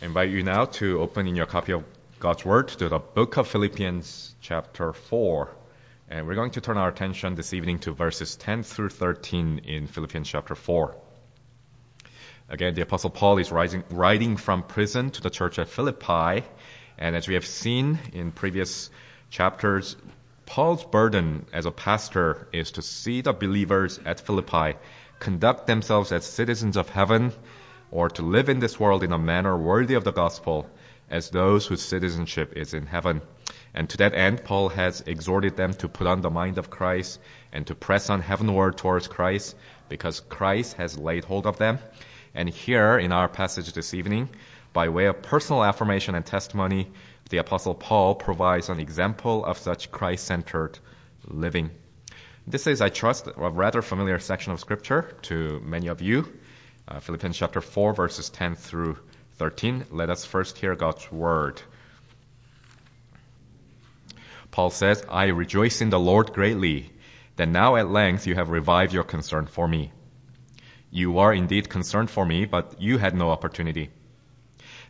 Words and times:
Invite 0.00 0.30
you 0.30 0.44
now 0.44 0.66
to 0.66 1.00
open 1.00 1.26
in 1.26 1.34
your 1.34 1.46
copy 1.46 1.72
of 1.72 1.82
God's 2.20 2.44
Word 2.44 2.68
to 2.68 2.88
the 2.88 3.00
book 3.00 3.36
of 3.36 3.48
Philippians, 3.48 4.36
chapter 4.40 4.92
4. 4.92 5.48
And 6.08 6.24
we're 6.24 6.36
going 6.36 6.52
to 6.52 6.60
turn 6.60 6.76
our 6.76 6.88
attention 6.88 7.34
this 7.34 7.52
evening 7.52 7.80
to 7.80 7.90
verses 7.90 8.36
10 8.36 8.62
through 8.62 8.90
13 8.90 9.62
in 9.64 9.88
Philippians 9.88 10.28
chapter 10.28 10.54
4. 10.54 10.94
Again, 12.48 12.74
the 12.74 12.82
Apostle 12.82 13.10
Paul 13.10 13.38
is 13.38 13.50
writing, 13.50 13.82
writing 13.90 14.36
from 14.36 14.62
prison 14.62 15.10
to 15.10 15.20
the 15.20 15.30
church 15.30 15.58
at 15.58 15.68
Philippi. 15.68 16.46
And 16.96 17.16
as 17.16 17.26
we 17.26 17.34
have 17.34 17.46
seen 17.46 17.98
in 18.12 18.30
previous 18.30 18.90
chapters, 19.30 19.96
Paul's 20.46 20.84
burden 20.84 21.44
as 21.52 21.66
a 21.66 21.72
pastor 21.72 22.46
is 22.52 22.70
to 22.72 22.82
see 22.82 23.22
the 23.22 23.32
believers 23.32 23.98
at 24.06 24.20
Philippi 24.20 24.78
conduct 25.18 25.66
themselves 25.66 26.12
as 26.12 26.24
citizens 26.24 26.76
of 26.76 26.88
heaven 26.88 27.32
or 27.90 28.08
to 28.10 28.22
live 28.22 28.48
in 28.48 28.58
this 28.58 28.78
world 28.78 29.02
in 29.02 29.12
a 29.12 29.18
manner 29.18 29.56
worthy 29.56 29.94
of 29.94 30.04
the 30.04 30.12
gospel 30.12 30.68
as 31.10 31.30
those 31.30 31.66
whose 31.66 31.82
citizenship 31.82 32.52
is 32.56 32.74
in 32.74 32.86
heaven. 32.86 33.22
And 33.74 33.88
to 33.90 33.96
that 33.98 34.14
end, 34.14 34.44
Paul 34.44 34.70
has 34.70 35.02
exhorted 35.02 35.56
them 35.56 35.72
to 35.74 35.88
put 35.88 36.06
on 36.06 36.20
the 36.20 36.30
mind 36.30 36.58
of 36.58 36.70
Christ 36.70 37.20
and 37.52 37.66
to 37.66 37.74
press 37.74 38.10
on 38.10 38.20
heavenward 38.20 38.76
towards 38.76 39.08
Christ 39.08 39.56
because 39.88 40.20
Christ 40.20 40.76
has 40.76 40.98
laid 40.98 41.24
hold 41.24 41.46
of 41.46 41.58
them. 41.58 41.78
And 42.34 42.48
here 42.48 42.98
in 42.98 43.12
our 43.12 43.28
passage 43.28 43.72
this 43.72 43.94
evening, 43.94 44.28
by 44.72 44.88
way 44.88 45.06
of 45.06 45.22
personal 45.22 45.64
affirmation 45.64 46.14
and 46.14 46.24
testimony, 46.24 46.90
the 47.30 47.38
apostle 47.38 47.74
Paul 47.74 48.14
provides 48.14 48.68
an 48.68 48.80
example 48.80 49.44
of 49.44 49.58
such 49.58 49.90
Christ-centered 49.90 50.78
living. 51.26 51.70
This 52.46 52.66
is, 52.66 52.80
I 52.80 52.88
trust, 52.88 53.26
a 53.26 53.50
rather 53.50 53.82
familiar 53.82 54.18
section 54.18 54.52
of 54.52 54.60
scripture 54.60 55.14
to 55.22 55.60
many 55.60 55.88
of 55.88 56.00
you. 56.00 56.32
Uh, 56.90 57.00
Philippians 57.00 57.36
chapter 57.36 57.60
4 57.60 57.92
verses 57.92 58.30
10 58.30 58.54
through 58.54 58.96
13. 59.36 59.84
Let 59.90 60.08
us 60.08 60.24
first 60.24 60.56
hear 60.56 60.74
God's 60.74 61.12
word. 61.12 61.60
Paul 64.50 64.70
says, 64.70 65.04
I 65.06 65.26
rejoice 65.26 65.82
in 65.82 65.90
the 65.90 66.00
Lord 66.00 66.32
greatly 66.32 66.90
that 67.36 67.50
now 67.50 67.76
at 67.76 67.90
length 67.90 68.26
you 68.26 68.34
have 68.36 68.48
revived 68.48 68.94
your 68.94 69.04
concern 69.04 69.46
for 69.46 69.68
me. 69.68 69.92
You 70.90 71.18
are 71.18 71.34
indeed 71.34 71.68
concerned 71.68 72.08
for 72.08 72.24
me, 72.24 72.46
but 72.46 72.80
you 72.80 72.96
had 72.96 73.14
no 73.14 73.28
opportunity. 73.28 73.90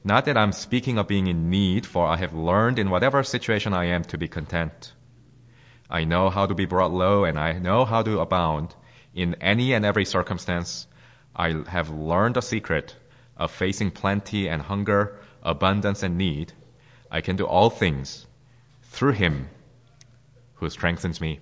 Not 0.04 0.26
that 0.26 0.36
I'm 0.36 0.52
speaking 0.52 0.98
of 0.98 1.08
being 1.08 1.26
in 1.26 1.50
need, 1.50 1.84
for 1.84 2.06
I 2.06 2.16
have 2.18 2.32
learned 2.32 2.78
in 2.78 2.90
whatever 2.90 3.24
situation 3.24 3.74
I 3.74 3.86
am 3.86 4.04
to 4.04 4.18
be 4.18 4.28
content. 4.28 4.92
I 5.90 6.04
know 6.04 6.30
how 6.30 6.46
to 6.46 6.54
be 6.54 6.66
brought 6.66 6.92
low 6.92 7.24
and 7.24 7.36
I 7.36 7.58
know 7.58 7.84
how 7.84 8.02
to 8.04 8.20
abound. 8.20 8.72
In 9.16 9.34
any 9.40 9.72
and 9.72 9.84
every 9.84 10.04
circumstance, 10.04 10.86
I 11.34 11.62
have 11.68 11.90
learned 11.90 12.36
the 12.36 12.42
secret 12.42 12.96
of 13.36 13.50
facing 13.50 13.90
plenty 13.90 14.48
and 14.48 14.60
hunger, 14.60 15.18
abundance 15.42 16.02
and 16.02 16.18
need. 16.18 16.52
I 17.10 17.20
can 17.20 17.36
do 17.36 17.46
all 17.46 17.70
things 17.70 18.26
through 18.90 19.12
Him 19.12 19.48
who 20.54 20.68
strengthens 20.68 21.20
me. 21.20 21.40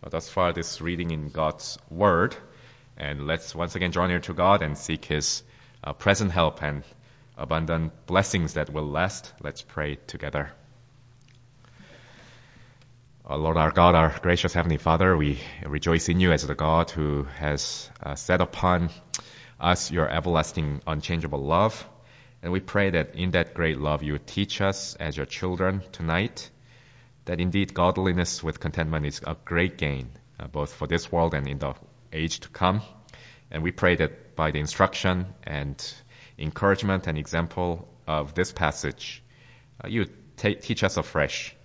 Well, 0.00 0.10
thus 0.10 0.28
far, 0.28 0.52
this 0.52 0.80
reading 0.80 1.10
in 1.10 1.30
God's 1.30 1.78
Word. 1.90 2.36
And 2.96 3.26
let's 3.26 3.54
once 3.54 3.74
again 3.74 3.90
draw 3.90 4.06
near 4.06 4.20
to 4.20 4.34
God 4.34 4.62
and 4.62 4.76
seek 4.78 5.04
His 5.04 5.42
uh, 5.82 5.92
present 5.92 6.30
help 6.30 6.62
and 6.62 6.84
abundant 7.36 8.06
blessings 8.06 8.54
that 8.54 8.70
will 8.70 8.86
last. 8.86 9.32
Let's 9.40 9.62
pray 9.62 9.96
together. 10.06 10.52
Uh, 13.32 13.38
Lord 13.38 13.56
our 13.56 13.70
God, 13.70 13.94
our 13.94 14.14
gracious 14.20 14.52
Heavenly 14.52 14.76
Father, 14.76 15.16
we 15.16 15.38
rejoice 15.64 16.10
in 16.10 16.20
you 16.20 16.32
as 16.32 16.46
the 16.46 16.54
God 16.54 16.90
who 16.90 17.22
has 17.38 17.88
uh, 18.02 18.14
set 18.14 18.42
upon 18.42 18.90
us 19.58 19.90
your 19.90 20.06
everlasting, 20.06 20.82
unchangeable 20.86 21.42
love. 21.42 21.88
And 22.42 22.52
we 22.52 22.60
pray 22.60 22.90
that 22.90 23.14
in 23.14 23.30
that 23.30 23.54
great 23.54 23.78
love 23.78 24.02
you 24.02 24.18
teach 24.18 24.60
us 24.60 24.96
as 24.96 25.16
your 25.16 25.24
children 25.24 25.80
tonight 25.92 26.50
that 27.24 27.40
indeed 27.40 27.72
godliness 27.72 28.42
with 28.42 28.60
contentment 28.60 29.06
is 29.06 29.22
a 29.26 29.34
great 29.46 29.78
gain, 29.78 30.10
uh, 30.38 30.48
both 30.48 30.74
for 30.74 30.86
this 30.86 31.10
world 31.10 31.32
and 31.32 31.48
in 31.48 31.58
the 31.58 31.72
age 32.12 32.40
to 32.40 32.50
come. 32.50 32.82
And 33.50 33.62
we 33.62 33.72
pray 33.72 33.96
that 33.96 34.36
by 34.36 34.50
the 34.50 34.60
instruction 34.60 35.24
and 35.42 35.82
encouragement 36.38 37.06
and 37.06 37.16
example 37.16 37.88
of 38.06 38.34
this 38.34 38.52
passage, 38.52 39.22
uh, 39.82 39.88
you 39.88 40.04
t- 40.36 40.56
teach 40.56 40.84
us 40.84 40.98
afresh 40.98 41.56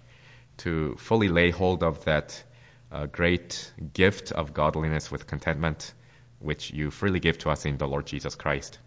to 0.58 0.96
fully 0.96 1.28
lay 1.30 1.52
hold 1.52 1.84
of 1.84 2.04
that 2.06 2.44
uh, 2.92 3.06
great 3.06 3.72
gift 3.94 4.32
of 4.32 4.54
godliness 4.54 5.12
with 5.12 5.28
contentment, 5.28 5.94
which 6.40 6.72
you 6.72 6.92
freely 6.92 7.20
give 7.20 7.38
to 7.40 7.50
us 7.50 7.66
in 7.66 7.78
the 7.78 7.88
Lord 7.88 8.06
Jesus 8.06 8.36
Christ. 8.36 8.80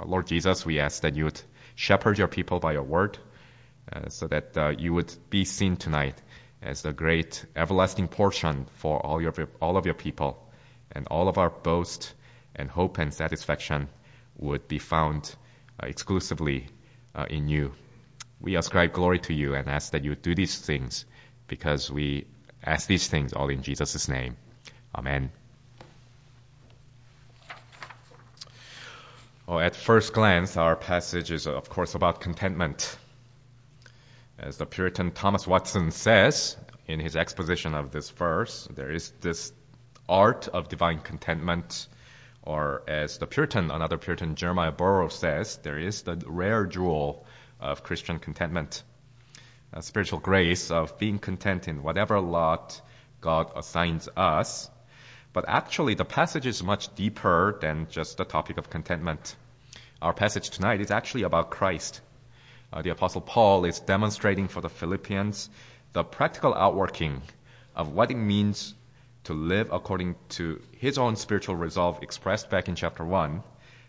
Uh, 0.00 0.06
Lord 0.06 0.26
Jesus, 0.26 0.64
we 0.64 0.80
ask 0.80 1.02
that 1.02 1.16
you 1.16 1.24
would 1.24 1.40
shepherd 1.74 2.18
your 2.18 2.28
people 2.28 2.58
by 2.60 2.72
your 2.72 2.82
word, 2.82 3.18
uh, 3.92 4.08
so 4.08 4.26
that 4.26 4.56
uh, 4.56 4.70
you 4.78 4.92
would 4.92 5.14
be 5.30 5.44
seen 5.44 5.76
tonight 5.76 6.20
as 6.60 6.82
the 6.82 6.92
great 6.92 7.44
everlasting 7.54 8.08
portion 8.08 8.66
for 8.74 9.04
all 9.04 9.22
your 9.22 9.32
all 9.60 9.76
of 9.76 9.86
your 9.86 9.94
people, 9.94 10.50
and 10.92 11.06
all 11.08 11.28
of 11.28 11.38
our 11.38 11.50
boast 11.50 12.12
and 12.56 12.70
hope 12.70 12.98
and 12.98 13.14
satisfaction 13.14 13.88
would 14.36 14.66
be 14.68 14.78
found 14.78 15.34
uh, 15.80 15.86
exclusively 15.86 16.66
uh, 17.14 17.26
in 17.30 17.48
you. 17.48 17.72
We 18.40 18.56
ascribe 18.56 18.92
glory 18.92 19.18
to 19.20 19.34
you 19.34 19.54
and 19.54 19.68
ask 19.68 19.92
that 19.92 20.04
you 20.04 20.14
do 20.14 20.34
these 20.34 20.56
things 20.58 21.04
because 21.48 21.90
we 21.90 22.26
ask 22.64 22.86
these 22.86 23.08
things 23.08 23.32
all 23.32 23.48
in 23.48 23.62
Jesus' 23.62 24.08
name. 24.08 24.36
Amen. 24.94 25.30
Well, 29.46 29.60
at 29.60 29.74
first 29.74 30.12
glance, 30.12 30.56
our 30.56 30.76
passage 30.76 31.30
is, 31.30 31.46
of 31.46 31.70
course, 31.70 31.94
about 31.94 32.20
contentment. 32.20 32.96
As 34.38 34.58
the 34.58 34.66
Puritan 34.66 35.10
Thomas 35.10 35.46
Watson 35.46 35.90
says 35.90 36.56
in 36.86 37.00
his 37.00 37.16
exposition 37.16 37.74
of 37.74 37.90
this 37.90 38.10
verse, 38.10 38.68
there 38.74 38.90
is 38.90 39.10
this 39.20 39.52
art 40.08 40.48
of 40.48 40.68
divine 40.68 41.00
contentment, 41.00 41.88
or 42.42 42.82
as 42.86 43.18
the 43.18 43.26
Puritan, 43.26 43.70
another 43.70 43.98
Puritan, 43.98 44.36
Jeremiah 44.36 44.70
Burroughs 44.70 45.14
says, 45.14 45.56
there 45.62 45.78
is 45.78 46.02
the 46.02 46.22
rare 46.26 46.66
jewel 46.66 47.26
of 47.60 47.82
Christian 47.82 48.18
contentment, 48.18 48.82
a 49.72 49.82
spiritual 49.82 50.18
grace 50.18 50.70
of 50.70 50.98
being 50.98 51.18
content 51.18 51.68
in 51.68 51.82
whatever 51.82 52.20
lot 52.20 52.80
God 53.20 53.52
assigns 53.56 54.08
us. 54.16 54.70
But 55.32 55.44
actually, 55.48 55.94
the 55.94 56.04
passage 56.04 56.46
is 56.46 56.62
much 56.62 56.94
deeper 56.94 57.58
than 57.60 57.88
just 57.90 58.16
the 58.16 58.24
topic 58.24 58.58
of 58.58 58.70
contentment. 58.70 59.36
Our 60.00 60.12
passage 60.12 60.50
tonight 60.50 60.80
is 60.80 60.90
actually 60.90 61.24
about 61.24 61.50
Christ. 61.50 62.00
Uh, 62.72 62.82
the 62.82 62.90
Apostle 62.90 63.20
Paul 63.20 63.64
is 63.64 63.80
demonstrating 63.80 64.48
for 64.48 64.60
the 64.60 64.68
Philippians 64.68 65.50
the 65.92 66.04
practical 66.04 66.54
outworking 66.54 67.22
of 67.74 67.92
what 67.92 68.10
it 68.10 68.16
means 68.16 68.74
to 69.24 69.34
live 69.34 69.70
according 69.72 70.16
to 70.30 70.60
his 70.78 70.98
own 70.98 71.16
spiritual 71.16 71.56
resolve 71.56 72.02
expressed 72.02 72.50
back 72.50 72.68
in 72.68 72.74
chapter 72.74 73.04
1 73.04 73.42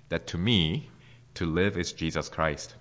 that 0.10 0.28
to 0.28 0.38
me, 0.38 0.90
to 1.36 1.46
live 1.46 1.78
is 1.78 1.94
Jesus 1.94 2.30
Christ. 2.30 2.74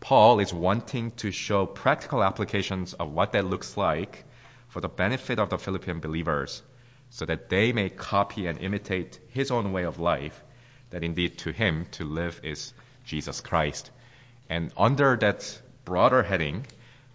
Paul 0.00 0.40
is 0.40 0.52
wanting 0.52 1.10
to 1.12 1.30
show 1.30 1.66
practical 1.66 2.24
applications 2.24 2.94
of 2.94 3.12
what 3.12 3.32
that 3.32 3.44
looks 3.44 3.76
like 3.76 4.24
for 4.68 4.80
the 4.80 4.88
benefit 4.88 5.38
of 5.38 5.50
the 5.50 5.58
Philippian 5.58 6.00
believers 6.00 6.62
so 7.10 7.26
that 7.26 7.50
they 7.50 7.72
may 7.72 7.90
copy 7.90 8.46
and 8.46 8.58
imitate 8.58 9.18
his 9.28 9.50
own 9.50 9.72
way 9.72 9.84
of 9.84 9.98
life, 9.98 10.42
that 10.90 11.04
indeed 11.04 11.38
to 11.38 11.52
him 11.52 11.86
to 11.92 12.04
live 12.04 12.40
is 12.44 12.72
Jesus 13.04 13.40
Christ. 13.40 13.90
And 14.48 14.72
under 14.76 15.16
that 15.16 15.60
broader 15.84 16.22
heading 16.22 16.66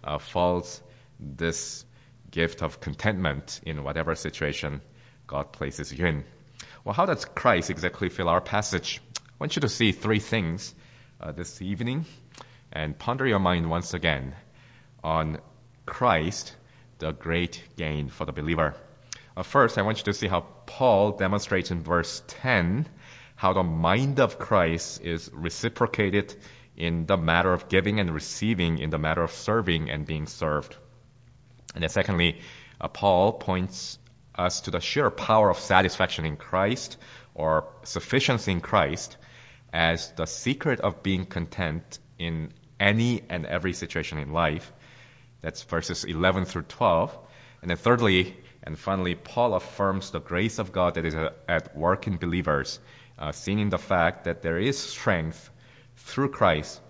uh, 0.04 0.18
falls 0.18 0.80
this 1.18 1.84
gift 2.30 2.62
of 2.62 2.80
contentment 2.80 3.60
in 3.64 3.82
whatever 3.82 4.14
situation 4.14 4.80
God 5.26 5.52
places 5.52 5.92
you 5.92 6.06
in. 6.06 6.24
Well, 6.84 6.94
how 6.94 7.06
does 7.06 7.24
Christ 7.24 7.70
exactly 7.70 8.10
fill 8.10 8.28
our 8.28 8.40
passage? 8.40 9.00
I 9.18 9.32
want 9.40 9.56
you 9.56 9.60
to 9.60 9.68
see 9.68 9.92
three 9.92 10.20
things 10.20 10.74
uh, 11.20 11.32
this 11.32 11.60
evening 11.62 12.04
and 12.72 12.98
ponder 12.98 13.26
your 13.26 13.38
mind 13.38 13.68
once 13.70 13.94
again 13.94 14.34
on 15.02 15.38
Christ, 15.84 16.54
the 16.98 17.12
great 17.12 17.62
gain 17.76 18.08
for 18.08 18.24
the 18.24 18.32
believer. 18.32 18.74
Uh, 19.36 19.42
first, 19.42 19.78
I 19.78 19.82
want 19.82 19.98
you 19.98 20.04
to 20.04 20.14
see 20.14 20.28
how 20.28 20.46
Paul 20.66 21.12
demonstrates 21.12 21.70
in 21.70 21.82
verse 21.82 22.22
10 22.26 22.88
how 23.36 23.52
the 23.52 23.62
mind 23.62 24.18
of 24.18 24.38
Christ 24.38 25.02
is 25.02 25.30
reciprocated 25.32 26.34
in 26.76 27.06
the 27.06 27.16
matter 27.18 27.52
of 27.52 27.68
giving 27.68 28.00
and 28.00 28.12
receiving, 28.12 28.78
in 28.78 28.90
the 28.90 28.98
matter 28.98 29.22
of 29.22 29.30
serving 29.30 29.90
and 29.90 30.06
being 30.06 30.26
served. 30.26 30.74
And 31.74 31.82
then 31.82 31.90
secondly, 31.90 32.40
uh, 32.80 32.88
Paul 32.88 33.34
points 33.34 33.98
us 34.34 34.62
to 34.62 34.70
the 34.70 34.80
sheer 34.80 35.10
power 35.10 35.50
of 35.50 35.58
satisfaction 35.58 36.24
in 36.24 36.36
Christ 36.36 36.96
or 37.34 37.68
sufficiency 37.84 38.52
in 38.52 38.60
Christ 38.60 39.16
as 39.72 40.10
the 40.12 40.26
secret 40.26 40.80
of 40.80 41.02
being 41.02 41.26
content 41.26 41.98
in 42.18 42.52
any 42.78 43.22
and 43.28 43.46
every 43.46 43.72
situation 43.72 44.18
in 44.18 44.32
life. 44.32 44.72
That's 45.40 45.62
verses 45.62 46.04
11 46.04 46.46
through 46.46 46.62
12. 46.62 47.16
And 47.62 47.70
then 47.70 47.76
thirdly, 47.76 48.36
and 48.62 48.78
finally, 48.78 49.14
Paul 49.14 49.54
affirms 49.54 50.10
the 50.10 50.20
grace 50.20 50.58
of 50.58 50.72
God 50.72 50.94
that 50.94 51.04
is 51.04 51.14
at 51.14 51.76
work 51.76 52.06
in 52.06 52.16
believers, 52.16 52.80
uh, 53.18 53.32
seen 53.32 53.58
in 53.58 53.68
the 53.70 53.78
fact 53.78 54.24
that 54.24 54.42
there 54.42 54.58
is 54.58 54.78
strength 54.78 55.50
through 55.96 56.30
Christ 56.30 56.80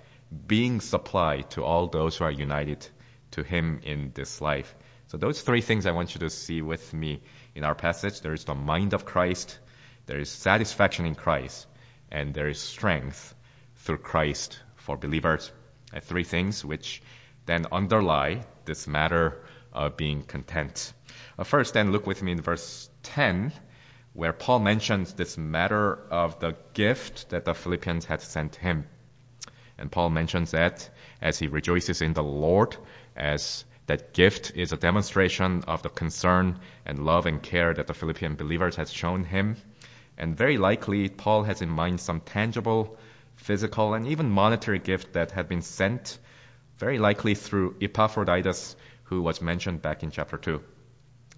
being 0.47 0.81
supplied 0.81 1.51
to 1.51 1.65
all 1.65 1.87
those 1.87 2.17
who 2.17 2.25
are 2.25 2.31
united 2.31 2.87
to 3.33 3.43
him 3.43 3.81
in 3.85 4.11
this 4.15 4.41
life. 4.41 4.75
So 5.09 5.19
those 5.19 5.41
three 5.43 5.61
things 5.61 5.87
I 5.87 5.93
want 5.93 6.15
you 6.15 6.21
to 6.21 6.31
see 6.31 6.63
with 6.63 6.93
me 6.93 7.21
in 7.55 7.63
our 7.63 7.75
passage. 7.75 8.21
There 8.21 8.33
is 8.33 8.45
the 8.45 8.55
mind 8.55 8.93
of 8.93 9.05
Christ, 9.05 9.59
there 10.07 10.19
is 10.19 10.31
satisfaction 10.31 11.07
in 11.07 11.15
Christ, 11.15 11.67
and 12.11 12.35
there 12.35 12.49
is 12.49 12.61
strength 12.61 13.35
through 13.77 13.99
Christ 13.99 14.59
for 14.87 14.97
believers. 14.97 15.51
Uh, 15.93 15.99
three 15.99 16.23
things 16.23 16.65
which 16.65 17.03
then 17.45 17.67
underlie 17.73 18.45
this 18.67 18.87
matter 18.87 19.43
of 19.73 19.97
being 19.97 20.23
content. 20.23 20.93
Uh, 21.37 21.43
first, 21.43 21.75
then 21.75 21.91
look 21.91 22.07
with 22.07 22.23
me 22.23 22.31
in 22.33 22.41
verse 22.41 22.89
10, 23.03 23.53
where 24.13 24.33
Paul 24.33 24.61
mentions 24.61 25.13
this 25.13 25.37
matter 25.37 25.99
of 26.11 26.39
the 26.39 26.55
gift 26.73 27.31
that 27.31 27.45
the 27.45 27.53
Philippians 27.53 28.05
had 28.05 28.23
sent 28.23 28.55
him. 28.55 28.87
And 29.77 29.91
Paul 29.91 30.11
mentions 30.11 30.53
that 30.53 30.89
as 31.21 31.39
he 31.39 31.49
rejoices 31.49 32.01
in 32.01 32.13
the 32.13 32.23
Lord, 32.23 32.77
as 33.17 33.65
that 33.89 34.15
gift 34.15 34.53
is 34.55 34.73
a 34.73 34.77
demonstration 34.77 35.65
of 35.67 35.83
the 35.83 35.89
concern 35.89 36.61
and 36.85 37.05
love 37.05 37.27
and 37.27 37.43
care 37.43 37.75
that 37.75 37.89
the 37.89 37.95
Philippian 37.95 38.37
believers 38.37 38.77
has 38.77 38.93
shown 38.93 39.25
him. 39.25 39.57
And 40.17 40.37
very 40.37 40.59
likely, 40.59 41.09
Paul 41.09 41.43
has 41.43 41.61
in 41.61 41.71
mind 41.71 42.01
some 42.01 42.21
tangible, 42.21 42.97
physical, 43.37 43.95
and 43.95 44.09
even 44.09 44.31
monetary 44.31 44.79
gift 44.79 45.13
that 45.13 45.31
had 45.31 45.49
been 45.49 45.63
sent, 45.63 46.19
very 46.79 46.99
likely 46.99 47.35
through 47.35 47.77
Epaphroditus, 47.81 48.77
who 49.05 49.23
was 49.23 49.41
mentioned 49.41 49.83
back 49.83 50.03
in 50.03 50.11
chapter 50.11 50.37
2. 50.37 50.61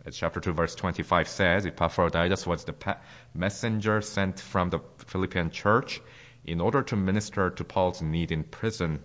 As 0.07 0.17
chapter 0.17 0.41
2, 0.41 0.53
verse 0.53 0.75
25 0.75 1.29
says, 1.29 1.67
Epaphroditus 1.67 2.47
was 2.47 2.65
the 2.65 2.97
messenger 3.35 4.01
sent 4.01 4.41
from 4.41 4.71
the 4.71 4.81
Philippian 5.07 5.51
church 5.51 6.01
in 6.47 6.61
order 6.61 6.83
to 6.83 6.97
minister 6.97 7.51
to 7.51 7.65
Paul's 7.65 8.01
need 8.01 8.33
in 8.33 8.45
prison. 8.45 9.01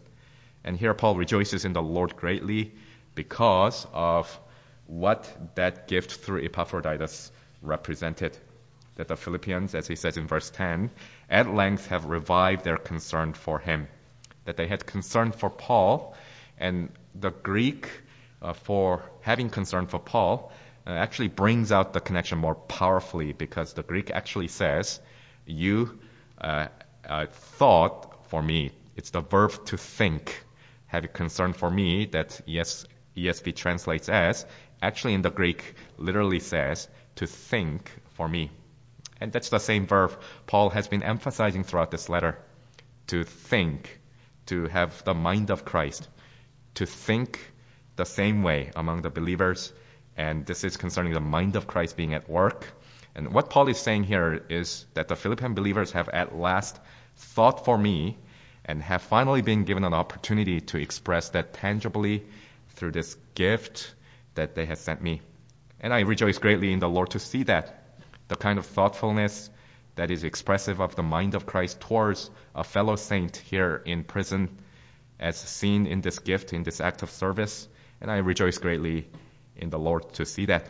And 0.63 0.77
here 0.77 0.93
Paul 0.93 1.15
rejoices 1.15 1.65
in 1.65 1.73
the 1.73 1.81
Lord 1.81 2.15
greatly 2.15 2.73
because 3.15 3.85
of 3.91 4.39
what 4.87 5.55
that 5.55 5.87
gift 5.87 6.13
through 6.13 6.45
Epaphroditus 6.45 7.31
represented. 7.61 8.37
That 8.95 9.07
the 9.07 9.17
Philippians, 9.17 9.75
as 9.75 9.87
he 9.87 9.95
says 9.95 10.17
in 10.17 10.27
verse 10.27 10.51
10, 10.51 10.91
at 11.29 11.53
length 11.53 11.87
have 11.87 12.05
revived 12.05 12.63
their 12.63 12.77
concern 12.77 13.33
for 13.33 13.59
him. 13.59 13.87
That 14.45 14.57
they 14.57 14.67
had 14.67 14.85
concern 14.85 15.31
for 15.31 15.49
Paul, 15.49 16.15
and 16.57 16.89
the 17.15 17.31
Greek 17.31 17.89
uh, 18.41 18.53
for 18.53 19.03
having 19.21 19.49
concern 19.49 19.87
for 19.87 19.99
Paul 19.99 20.51
uh, 20.85 20.89
actually 20.89 21.29
brings 21.29 21.71
out 21.71 21.93
the 21.93 22.01
connection 22.01 22.37
more 22.37 22.55
powerfully 22.55 23.31
because 23.31 23.73
the 23.73 23.83
Greek 23.83 24.11
actually 24.11 24.49
says, 24.49 24.99
You 25.45 25.99
uh, 26.39 26.67
uh 27.07 27.27
thought 27.27 28.27
for 28.27 28.41
me. 28.41 28.71
It's 28.95 29.11
the 29.11 29.21
verb 29.21 29.65
to 29.67 29.77
think. 29.77 30.43
Have 30.87 31.11
concern 31.13 31.53
for 31.53 31.71
me 31.71 32.05
that 32.07 32.41
yes, 32.45 32.85
ESV 33.17 33.55
translates 33.55 34.09
as, 34.09 34.45
actually 34.81 35.13
in 35.13 35.21
the 35.21 35.31
Greek 35.31 35.75
literally 35.97 36.39
says, 36.39 36.87
to 37.15 37.25
think 37.27 37.91
for 38.15 38.27
me. 38.27 38.51
And 39.19 39.31
that's 39.31 39.49
the 39.49 39.59
same 39.59 39.87
verb 39.87 40.19
Paul 40.47 40.69
has 40.71 40.87
been 40.87 41.03
emphasizing 41.03 41.63
throughout 41.63 41.91
this 41.91 42.09
letter. 42.09 42.37
To 43.07 43.23
think, 43.23 43.99
to 44.47 44.67
have 44.67 45.03
the 45.03 45.13
mind 45.13 45.49
of 45.49 45.65
Christ, 45.65 46.07
to 46.75 46.85
think 46.85 47.39
the 47.95 48.05
same 48.05 48.43
way 48.43 48.71
among 48.75 49.01
the 49.01 49.09
believers. 49.09 49.71
And 50.17 50.45
this 50.45 50.63
is 50.63 50.77
concerning 50.77 51.13
the 51.13 51.19
mind 51.19 51.55
of 51.55 51.67
Christ 51.67 51.97
being 51.97 52.13
at 52.13 52.29
work. 52.29 52.67
And 53.15 53.33
what 53.33 53.49
Paul 53.49 53.67
is 53.69 53.77
saying 53.77 54.03
here 54.03 54.43
is 54.49 54.85
that 54.93 55.07
the 55.07 55.15
Philippian 55.15 55.53
believers 55.53 55.91
have 55.91 56.09
at 56.09 56.35
last 56.35 56.79
thought 57.15 57.65
for 57.65 57.77
me 57.77 58.17
and 58.65 58.81
have 58.81 59.01
finally 59.01 59.41
been 59.41 59.65
given 59.65 59.83
an 59.83 59.93
opportunity 59.93 60.61
to 60.61 60.77
express 60.77 61.29
that 61.29 61.53
tangibly 61.53 62.23
through 62.69 62.91
this 62.91 63.15
gift 63.35 63.93
that 64.35 64.55
they 64.55 64.65
have 64.65 64.79
sent 64.79 65.01
me. 65.01 65.21
And 65.79 65.93
I 65.93 66.01
rejoice 66.01 66.37
greatly 66.37 66.71
in 66.71 66.79
the 66.79 66.89
Lord 66.89 67.11
to 67.11 67.19
see 67.19 67.43
that, 67.43 67.82
the 68.27 68.35
kind 68.35 68.59
of 68.59 68.65
thoughtfulness 68.65 69.49
that 69.95 70.11
is 70.11 70.23
expressive 70.23 70.79
of 70.79 70.95
the 70.95 71.03
mind 71.03 71.35
of 71.35 71.45
Christ 71.45 71.79
towards 71.79 72.29
a 72.55 72.63
fellow 72.63 72.95
saint 72.95 73.37
here 73.37 73.81
in 73.85 74.03
prison, 74.03 74.57
as 75.19 75.37
seen 75.37 75.85
in 75.85 76.01
this 76.01 76.19
gift, 76.19 76.53
in 76.53 76.63
this 76.63 76.81
act 76.81 77.03
of 77.03 77.11
service. 77.11 77.67
And 78.01 78.09
I 78.09 78.17
rejoice 78.17 78.57
greatly 78.57 79.07
in 79.55 79.69
the 79.69 79.79
Lord 79.79 80.13
to 80.13 80.25
see 80.25 80.45
that. 80.47 80.67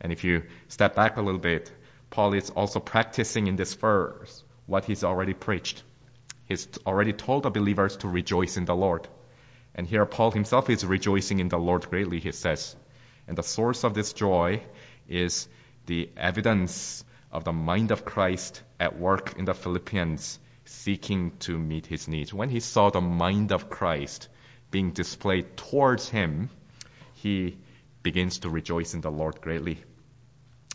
And 0.00 0.12
if 0.12 0.24
you 0.24 0.42
step 0.68 0.96
back 0.96 1.16
a 1.16 1.22
little 1.22 1.40
bit, 1.40 1.70
Paul 2.10 2.34
is 2.34 2.50
also 2.50 2.80
practicing 2.80 3.46
in 3.46 3.56
this 3.56 3.74
verse 3.74 4.42
what 4.66 4.84
he's 4.84 5.04
already 5.04 5.34
preached. 5.34 5.82
He's 6.46 6.68
already 6.84 7.12
told 7.12 7.44
the 7.44 7.50
believers 7.50 7.96
to 7.98 8.08
rejoice 8.08 8.56
in 8.56 8.64
the 8.64 8.74
Lord. 8.74 9.08
And 9.74 9.86
here 9.86 10.04
Paul 10.04 10.32
himself 10.32 10.68
is 10.68 10.84
rejoicing 10.84 11.38
in 11.38 11.48
the 11.48 11.58
Lord 11.58 11.88
greatly, 11.88 12.20
he 12.20 12.32
says. 12.32 12.76
And 13.26 13.38
the 13.38 13.42
source 13.42 13.84
of 13.84 13.94
this 13.94 14.12
joy 14.12 14.62
is 15.08 15.48
the 15.86 16.10
evidence 16.16 17.04
of 17.30 17.44
the 17.44 17.52
mind 17.52 17.90
of 17.90 18.04
Christ 18.04 18.62
at 18.78 18.98
work 18.98 19.38
in 19.38 19.44
the 19.44 19.54
Philippians, 19.54 20.38
seeking 20.64 21.32
to 21.40 21.58
meet 21.58 21.86
his 21.86 22.08
needs. 22.08 22.32
When 22.32 22.48
he 22.48 22.60
saw 22.60 22.90
the 22.90 23.00
mind 23.00 23.52
of 23.52 23.70
Christ 23.70 24.28
being 24.70 24.92
displayed 24.92 25.56
towards 25.56 26.08
him, 26.08 26.50
he 27.14 27.56
begins 28.02 28.40
to 28.40 28.50
rejoice 28.50 28.94
in 28.94 29.00
the 29.00 29.10
Lord 29.10 29.40
greatly. 29.40 29.78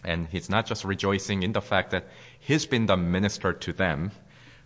And 0.04 0.28
he's 0.28 0.50
not 0.50 0.66
just 0.66 0.86
rejoicing 0.86 1.44
in 1.44 1.52
the 1.52 1.62
fact 1.62 1.92
that 1.92 2.08
he's 2.40 2.66
been 2.66 2.86
the 2.86 2.98
minister 2.98 3.54
to 3.54 3.74
them, 3.74 4.12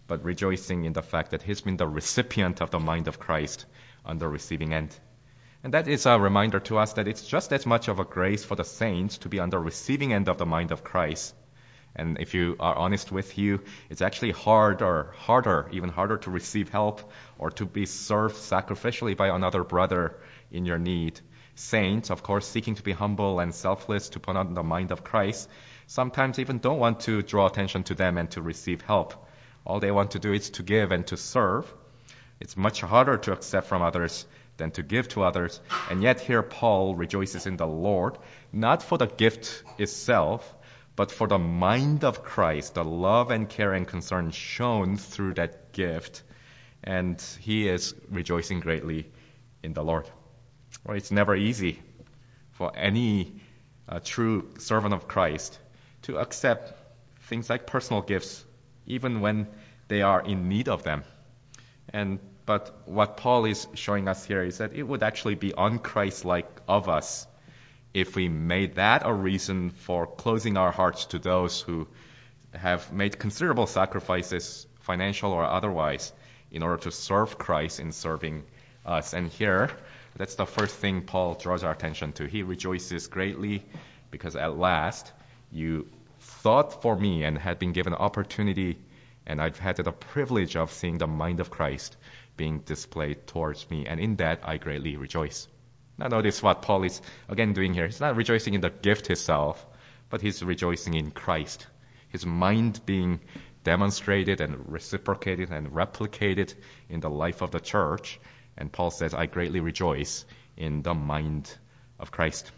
but 0.07 0.23
rejoicing 0.23 0.85
in 0.85 0.93
the 0.93 1.01
fact 1.01 1.31
that 1.31 1.41
he's 1.41 1.61
been 1.61 1.77
the 1.77 1.87
recipient 1.87 2.61
of 2.61 2.71
the 2.71 2.79
mind 2.79 3.07
of 3.07 3.19
Christ 3.19 3.65
on 4.05 4.17
the 4.17 4.27
receiving 4.27 4.73
end. 4.73 4.97
And 5.63 5.75
that 5.75 5.87
is 5.87 6.07
a 6.07 6.19
reminder 6.19 6.59
to 6.61 6.79
us 6.79 6.93
that 6.93 7.07
it's 7.07 7.25
just 7.25 7.53
as 7.53 7.67
much 7.67 7.87
of 7.87 7.99
a 7.99 8.03
grace 8.03 8.43
for 8.43 8.55
the 8.55 8.63
saints 8.63 9.19
to 9.19 9.29
be 9.29 9.39
on 9.39 9.51
the 9.51 9.59
receiving 9.59 10.11
end 10.11 10.27
of 10.27 10.39
the 10.39 10.45
mind 10.45 10.71
of 10.71 10.83
Christ. 10.83 11.35
And 11.95 12.19
if 12.19 12.33
you 12.33 12.55
are 12.59 12.75
honest 12.75 13.11
with 13.11 13.37
you, 13.37 13.61
it's 13.89 14.01
actually 14.01 14.31
harder, 14.31 15.13
harder, 15.17 15.69
even 15.71 15.89
harder 15.89 16.17
to 16.17 16.31
receive 16.31 16.69
help 16.69 17.11
or 17.37 17.51
to 17.51 17.65
be 17.65 17.85
served 17.85 18.35
sacrificially 18.35 19.15
by 19.15 19.27
another 19.27 19.63
brother 19.63 20.15
in 20.51 20.65
your 20.65 20.79
need. 20.79 21.19
Saints, 21.53 22.09
of 22.09 22.23
course, 22.23 22.47
seeking 22.47 22.75
to 22.75 22.83
be 22.83 22.93
humble 22.93 23.39
and 23.39 23.53
selfless 23.53 24.09
to 24.09 24.19
put 24.19 24.37
on 24.37 24.55
the 24.55 24.63
mind 24.63 24.91
of 24.91 25.03
Christ, 25.03 25.47
sometimes 25.85 26.39
even 26.39 26.57
don't 26.57 26.79
want 26.79 27.01
to 27.01 27.21
draw 27.21 27.45
attention 27.45 27.83
to 27.83 27.93
them 27.93 28.17
and 28.17 28.31
to 28.31 28.41
receive 28.41 28.81
help. 28.81 29.27
All 29.65 29.79
they 29.79 29.91
want 29.91 30.11
to 30.11 30.19
do 30.19 30.33
is 30.33 30.49
to 30.51 30.63
give 30.63 30.91
and 30.91 31.05
to 31.07 31.17
serve. 31.17 31.71
It's 32.39 32.57
much 32.57 32.81
harder 32.81 33.17
to 33.17 33.33
accept 33.33 33.67
from 33.67 33.83
others 33.83 34.25
than 34.61 34.71
to 34.71 34.83
give 34.83 35.07
to 35.09 35.23
others. 35.23 35.59
And 35.89 36.03
yet 36.03 36.21
here 36.21 36.43
Paul 36.43 36.93
rejoices 36.95 37.47
in 37.47 37.57
the 37.57 37.65
Lord, 37.65 38.17
not 38.53 38.83
for 38.83 38.97
the 38.97 39.07
gift 39.07 39.63
itself, 39.79 40.55
but 40.95 41.11
for 41.11 41.27
the 41.27 41.39
mind 41.39 42.03
of 42.03 42.23
Christ, 42.23 42.75
the 42.75 42.83
love 42.83 43.31
and 43.31 43.49
care 43.49 43.73
and 43.73 43.87
concern 43.87 44.29
shown 44.29 44.97
through 44.97 45.33
that 45.35 45.73
gift. 45.73 46.21
And 46.83 47.19
he 47.39 47.67
is 47.67 47.95
rejoicing 48.09 48.59
greatly 48.59 49.09
in 49.63 49.73
the 49.73 49.83
Lord. 49.83 50.07
Well, 50.85 50.95
it's 50.95 51.11
never 51.11 51.35
easy 51.35 51.79
for 52.51 52.71
any 52.75 53.41
uh, 53.89 53.99
true 54.03 54.51
servant 54.59 54.93
of 54.93 55.07
Christ 55.07 55.57
to 56.03 56.19
accept 56.19 56.73
things 57.29 57.49
like 57.49 57.65
personal 57.65 58.03
gifts, 58.03 58.45
even 58.85 59.21
when 59.21 59.47
they 59.87 60.03
are 60.03 60.21
in 60.21 60.49
need 60.49 60.69
of 60.69 60.83
them. 60.83 61.03
And 61.89 62.19
but 62.45 62.81
what 62.85 63.17
Paul 63.17 63.45
is 63.45 63.67
showing 63.75 64.07
us 64.07 64.25
here 64.25 64.43
is 64.43 64.57
that 64.57 64.73
it 64.73 64.83
would 64.83 65.03
actually 65.03 65.35
be 65.35 65.51
unchristlike 65.51 66.47
of 66.67 66.89
us 66.89 67.27
if 67.93 68.15
we 68.15 68.29
made 68.29 68.75
that 68.75 69.03
a 69.05 69.13
reason 69.13 69.69
for 69.69 70.07
closing 70.07 70.57
our 70.57 70.71
hearts 70.71 71.05
to 71.07 71.19
those 71.19 71.61
who 71.61 71.87
have 72.53 72.91
made 72.91 73.19
considerable 73.19 73.67
sacrifices, 73.67 74.65
financial 74.81 75.31
or 75.31 75.43
otherwise, 75.43 76.11
in 76.51 76.63
order 76.63 76.77
to 76.83 76.91
serve 76.91 77.37
Christ 77.37 77.79
in 77.79 77.91
serving 77.91 78.43
us. 78.85 79.13
And 79.13 79.29
here, 79.29 79.69
that's 80.17 80.35
the 80.35 80.45
first 80.45 80.75
thing 80.75 81.01
Paul 81.03 81.35
draws 81.35 81.63
our 81.63 81.71
attention 81.71 82.13
to. 82.13 82.25
He 82.25 82.43
rejoices 82.43 83.07
greatly 83.07 83.63
because 84.09 84.35
at 84.35 84.57
last 84.57 85.11
you 85.51 85.87
thought 86.19 86.81
for 86.81 86.95
me 86.95 87.23
and 87.23 87.37
had 87.37 87.59
been 87.59 87.71
given 87.71 87.93
opportunity, 87.93 88.77
and 89.25 89.41
I've 89.41 89.59
had 89.59 89.77
the 89.77 89.91
privilege 89.91 90.55
of 90.55 90.71
seeing 90.71 90.97
the 90.97 91.07
mind 91.07 91.39
of 91.39 91.49
Christ 91.49 91.95
being 92.41 92.57
displayed 92.61 93.27
towards 93.27 93.69
me, 93.69 93.85
and 93.85 93.99
in 93.99 94.15
that 94.15 94.39
I 94.43 94.57
greatly 94.57 94.97
rejoice. 94.97 95.47
Now 95.99 96.07
notice 96.07 96.41
what 96.41 96.63
Paul 96.63 96.81
is 96.85 96.99
again 97.29 97.53
doing 97.53 97.75
here. 97.75 97.85
He's 97.85 97.99
not 97.99 98.15
rejoicing 98.15 98.55
in 98.55 98.61
the 98.61 98.71
gift 98.71 99.11
itself, 99.11 99.63
but 100.09 100.21
he's 100.21 100.41
rejoicing 100.41 100.95
in 100.95 101.11
Christ. 101.11 101.67
His 102.09 102.25
mind 102.25 102.81
being 102.83 103.19
demonstrated 103.63 104.41
and 104.41 104.71
reciprocated 104.71 105.51
and 105.51 105.67
replicated 105.67 106.55
in 106.89 106.99
the 106.99 107.11
life 107.11 107.43
of 107.43 107.51
the 107.51 107.59
church. 107.59 108.19
And 108.57 108.71
Paul 108.71 108.89
says, 108.89 109.13
I 109.13 109.27
greatly 109.27 109.59
rejoice 109.59 110.25
in 110.57 110.81
the 110.81 110.95
mind 110.95 111.55
of 111.99 112.09
Christ. 112.09 112.51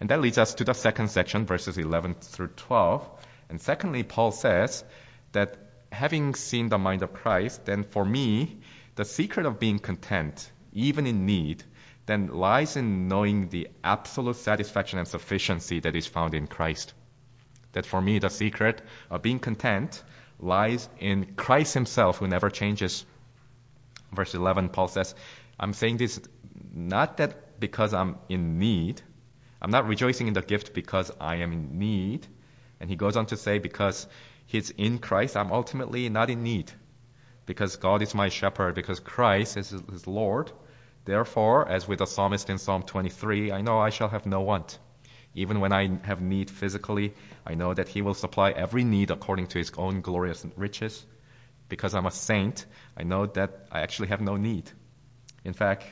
And 0.00 0.10
that 0.10 0.20
leads 0.20 0.36
us 0.36 0.52
to 0.56 0.64
the 0.64 0.74
second 0.74 1.08
section, 1.08 1.46
verses 1.46 1.78
11 1.78 2.16
through 2.20 2.48
12. 2.48 3.08
And 3.48 3.58
secondly, 3.58 4.02
Paul 4.02 4.32
says 4.32 4.84
that 5.32 5.56
having 5.90 6.34
seen 6.34 6.68
the 6.68 6.76
mind 6.76 7.02
of 7.02 7.14
Christ, 7.14 7.64
then 7.64 7.84
for 7.84 8.04
me, 8.04 8.58
the 8.98 9.04
secret 9.04 9.46
of 9.46 9.60
being 9.60 9.78
content, 9.78 10.50
even 10.72 11.06
in 11.06 11.24
need, 11.24 11.62
then 12.06 12.26
lies 12.26 12.74
in 12.74 13.06
knowing 13.06 13.48
the 13.48 13.68
absolute 13.84 14.34
satisfaction 14.34 14.98
and 14.98 15.06
sufficiency 15.06 15.78
that 15.78 15.94
is 15.94 16.08
found 16.08 16.34
in 16.34 16.48
Christ. 16.48 16.94
That 17.74 17.86
for 17.86 18.00
me, 18.00 18.18
the 18.18 18.28
secret 18.28 18.82
of 19.08 19.22
being 19.22 19.38
content 19.38 20.02
lies 20.40 20.88
in 20.98 21.36
Christ 21.36 21.74
Himself, 21.74 22.18
who 22.18 22.26
never 22.26 22.50
changes. 22.50 23.06
Verse 24.12 24.34
11, 24.34 24.70
Paul 24.70 24.88
says, 24.88 25.14
I'm 25.60 25.74
saying 25.74 25.98
this 25.98 26.20
not 26.74 27.18
that 27.18 27.60
because 27.60 27.94
I'm 27.94 28.16
in 28.28 28.58
need. 28.58 29.00
I'm 29.62 29.70
not 29.70 29.86
rejoicing 29.86 30.26
in 30.26 30.34
the 30.34 30.42
gift 30.42 30.74
because 30.74 31.12
I 31.20 31.36
am 31.36 31.52
in 31.52 31.78
need. 31.78 32.26
And 32.80 32.90
he 32.90 32.96
goes 32.96 33.16
on 33.16 33.26
to 33.26 33.36
say, 33.36 33.60
because 33.60 34.08
he's 34.46 34.70
in 34.70 34.98
Christ, 34.98 35.36
I'm 35.36 35.52
ultimately 35.52 36.08
not 36.08 36.30
in 36.30 36.42
need. 36.42 36.72
Because 37.48 37.76
God 37.76 38.02
is 38.02 38.14
my 38.14 38.28
shepherd, 38.28 38.74
because 38.74 39.00
Christ 39.00 39.56
is 39.56 39.70
his 39.70 40.06
Lord. 40.06 40.52
Therefore, 41.06 41.66
as 41.66 41.88
with 41.88 42.00
the 42.00 42.06
psalmist 42.06 42.50
in 42.50 42.58
Psalm 42.58 42.82
23, 42.82 43.52
I 43.52 43.62
know 43.62 43.78
I 43.78 43.88
shall 43.88 44.10
have 44.10 44.26
no 44.26 44.42
want. 44.42 44.78
Even 45.34 45.60
when 45.60 45.72
I 45.72 45.98
have 46.02 46.20
need 46.20 46.50
physically, 46.50 47.14
I 47.46 47.54
know 47.54 47.72
that 47.72 47.88
he 47.88 48.02
will 48.02 48.12
supply 48.12 48.50
every 48.50 48.84
need 48.84 49.10
according 49.10 49.46
to 49.46 49.58
his 49.58 49.72
own 49.78 50.02
glorious 50.02 50.44
riches. 50.56 51.06
Because 51.70 51.94
I'm 51.94 52.04
a 52.04 52.10
saint, 52.10 52.66
I 52.98 53.04
know 53.04 53.24
that 53.24 53.66
I 53.72 53.80
actually 53.80 54.08
have 54.08 54.20
no 54.20 54.36
need. 54.36 54.70
In 55.42 55.54
fact, 55.54 55.86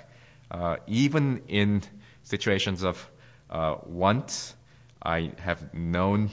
uh, 0.51 0.77
even 0.87 1.45
in 1.49 1.83
situations 2.25 2.85
of 2.85 3.11
uh, 3.49 3.77
want, 3.87 4.55
I 5.03 5.33
have 5.39 5.73
known 5.73 6.29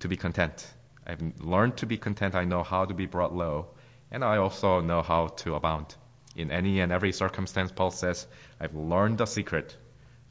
to 0.00 0.08
be 0.08 0.16
content. 0.16 0.66
I've 1.06 1.22
learned 1.38 1.76
to 1.76 1.86
be 1.86 1.98
content. 1.98 2.34
I 2.34 2.46
know 2.46 2.64
how 2.64 2.84
to 2.84 2.94
be 2.94 3.06
brought 3.06 3.32
low. 3.32 3.75
And 4.10 4.24
I 4.24 4.36
also 4.36 4.80
know 4.80 5.02
how 5.02 5.28
to 5.28 5.54
abound. 5.54 5.94
In 6.36 6.50
any 6.50 6.80
and 6.80 6.92
every 6.92 7.12
circumstance, 7.12 7.72
Paul 7.72 7.90
says, 7.90 8.26
I've 8.60 8.74
learned 8.74 9.18
the 9.18 9.26
secret, 9.26 9.76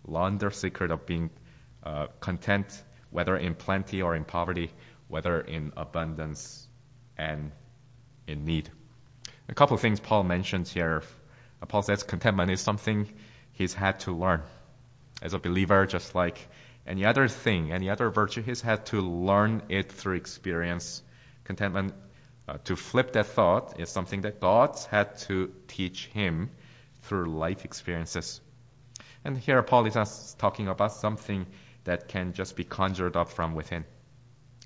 learned 0.05 0.39
the 0.39 0.51
secret 0.51 0.91
of 0.91 1.05
being 1.05 1.29
uh, 1.84 2.08
content, 2.20 2.67
whether 3.10 3.36
in 3.36 3.55
plenty 3.55 4.01
or 4.01 4.15
in 4.15 4.24
poverty, 4.24 4.72
whether 5.08 5.41
in 5.41 5.74
abundance 5.75 6.67
and 7.17 7.51
in 8.27 8.46
need. 8.46 8.70
A 9.48 9.53
couple 9.53 9.75
of 9.75 9.82
things 9.82 10.00
Paul 10.00 10.24
mentions 10.24 10.72
here. 10.72 11.03
Paul 11.67 11.82
says 11.82 12.03
contentment 12.03 12.51
is 12.51 12.62
something 12.62 13.08
he's 13.53 13.74
had 13.74 14.00
to 14.01 14.12
learn. 14.12 14.41
As 15.22 15.34
a 15.34 15.39
believer, 15.39 15.86
just 15.86 16.13
like 16.13 16.38
any 16.86 17.05
other 17.05 17.27
thing, 17.27 17.72
any 17.72 17.89
other 17.89 18.10
virtue, 18.10 18.41
he's 18.41 18.62
had 18.62 18.86
to 18.88 19.01
learn 19.01 19.63
it 19.70 19.91
through 19.91 20.15
experience. 20.15 21.01
Contentment, 21.44 21.94
uh, 22.48 22.58
to 22.66 22.75
flip 22.75 23.14
that 23.14 23.28
thought, 23.28 23.80
is 23.80 23.90
something 23.90 24.22
that 24.22 24.40
God's 24.40 24.86
had 24.86 25.18
to 25.20 25.52
teach 25.68 26.08
him 26.08 26.52
through 27.04 27.25
life 27.25 27.66
experiences. 27.66 28.42
And 29.24 29.38
here 29.38 29.62
Paul 29.64 29.86
is 29.88 30.36
talking 30.38 30.68
about 30.68 30.94
something 30.94 31.48
that 31.84 32.08
can 32.08 32.34
just 32.34 32.56
be 32.56 32.64
conjured 32.64 33.16
up 33.16 33.30
from 33.30 33.56
within. 33.56 33.86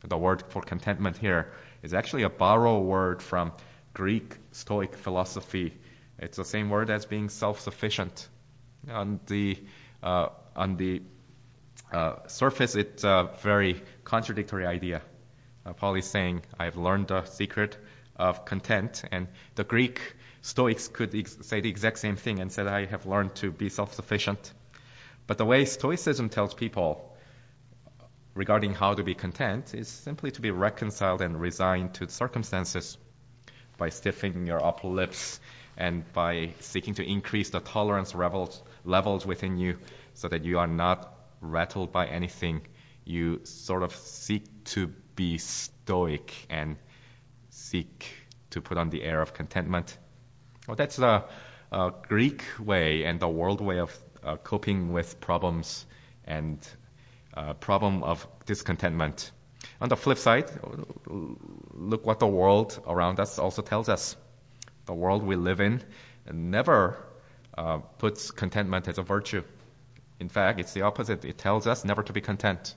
The 0.03 0.17
word 0.17 0.43
for 0.49 0.61
contentment 0.61 1.17
here 1.17 1.51
is 1.83 1.93
actually 1.93 2.23
a 2.23 2.29
borrowed 2.29 2.85
word 2.85 3.21
from 3.21 3.51
Greek 3.93 4.35
Stoic 4.51 4.95
philosophy. 4.95 5.73
It's 6.17 6.37
the 6.37 6.45
same 6.45 6.69
word 6.69 6.89
as 6.89 7.05
being 7.05 7.29
self-sufficient. 7.29 8.27
On 8.89 9.19
the 9.27 9.57
uh, 10.01 10.29
on 10.55 10.77
the 10.77 11.01
uh, 11.91 12.27
surface, 12.27 12.75
it's 12.75 13.03
a 13.03 13.29
very 13.41 13.81
contradictory 14.03 14.65
idea. 14.65 15.01
Uh, 15.65 15.73
Paul 15.73 15.95
is 15.95 16.05
saying, 16.05 16.43
I've 16.59 16.77
learned 16.77 17.07
the 17.07 17.25
secret 17.25 17.77
of 18.15 18.45
content, 18.45 19.03
and 19.11 19.27
the 19.55 19.63
Greek 19.63 20.15
Stoics 20.41 20.87
could 20.87 21.13
ex- 21.13 21.37
say 21.41 21.61
the 21.61 21.69
exact 21.69 21.99
same 21.99 22.15
thing 22.15 22.39
and 22.39 22.51
said, 22.51 22.67
I 22.67 22.85
have 22.85 23.05
learned 23.05 23.35
to 23.35 23.51
be 23.51 23.69
self-sufficient. 23.69 24.53
But 25.27 25.37
the 25.37 25.45
way 25.45 25.65
Stoicism 25.65 26.29
tells 26.29 26.53
people 26.53 27.15
regarding 28.33 28.73
how 28.73 28.93
to 28.93 29.03
be 29.03 29.15
content 29.15 29.73
is 29.73 29.87
simply 29.87 30.31
to 30.31 30.41
be 30.41 30.51
reconciled 30.51 31.21
and 31.21 31.39
resigned 31.39 31.93
to 31.95 32.09
circumstances 32.09 32.97
by 33.77 33.89
stiffening 33.89 34.47
your 34.47 34.63
upper 34.63 34.87
lips 34.87 35.39
and 35.77 36.03
by 36.13 36.51
seeking 36.59 36.93
to 36.95 37.03
increase 37.03 37.49
the 37.49 37.59
tolerance 37.59 38.13
levels, 38.15 38.61
levels 38.85 39.25
within 39.25 39.57
you 39.57 39.77
so 40.13 40.27
that 40.27 40.43
you 40.43 40.59
are 40.59 40.67
not 40.67 41.13
rattled 41.41 41.91
by 41.91 42.05
anything. 42.05 42.61
You 43.09 43.41
sort 43.43 43.81
of 43.81 43.95
seek 43.95 44.65
to 44.75 44.85
be 45.15 45.39
stoic 45.39 46.31
and 46.47 46.77
seek 47.49 48.05
to 48.51 48.61
put 48.61 48.77
on 48.77 48.91
the 48.91 49.01
air 49.01 49.19
of 49.19 49.33
contentment. 49.33 49.97
Well, 50.67 50.75
that's 50.75 50.97
the 50.97 51.23
Greek 52.07 52.43
way 52.59 53.05
and 53.05 53.19
the 53.19 53.27
world 53.27 53.61
way 53.61 53.79
of 53.79 53.97
uh, 54.23 54.35
coping 54.35 54.93
with 54.93 55.19
problems 55.19 55.87
and 56.23 56.59
uh, 57.33 57.53
problem 57.53 58.03
of 58.03 58.27
discontentment. 58.45 59.31
On 59.81 59.89
the 59.89 59.97
flip 59.97 60.19
side, 60.19 60.51
look 61.07 62.05
what 62.05 62.19
the 62.19 62.27
world 62.27 62.79
around 62.87 63.19
us 63.19 63.39
also 63.39 63.63
tells 63.63 63.89
us. 63.89 64.15
The 64.85 64.93
world 64.93 65.23
we 65.23 65.35
live 65.35 65.61
in 65.61 65.81
never 66.31 66.95
uh, 67.57 67.79
puts 67.97 68.29
contentment 68.29 68.87
as 68.87 68.99
a 68.99 69.03
virtue. 69.03 69.41
In 70.19 70.29
fact, 70.29 70.59
it's 70.59 70.73
the 70.73 70.83
opposite. 70.83 71.25
It 71.25 71.39
tells 71.39 71.65
us 71.65 71.83
never 71.83 72.03
to 72.03 72.13
be 72.13 72.21
content. 72.21 72.75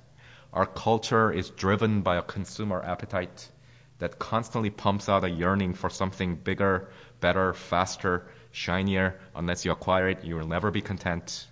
Our 0.53 0.67
culture 0.67 1.33
is 1.33 1.49
driven 1.49 2.03
by 2.03 2.17
a 2.17 2.23
consumer 2.23 2.83
appetite 2.83 3.49
that 3.99 4.19
constantly 4.19 4.69
pumps 4.69 5.09
out 5.09 5.25
a 5.25 5.31
yearning 5.31 5.75
for 5.75 5.89
something 5.89 6.35
bigger, 6.37 6.91
better, 7.21 7.55
faster, 7.55 8.27
shinier. 8.51 9.19
Unless 9.35 9.65
you 9.65 9.73
acquire 9.73 10.09
it, 10.09 10.25
you 10.25 10.37
will 10.37 10.47
never 10.47 10.71
be 10.71 10.83
content. 10.83 11.47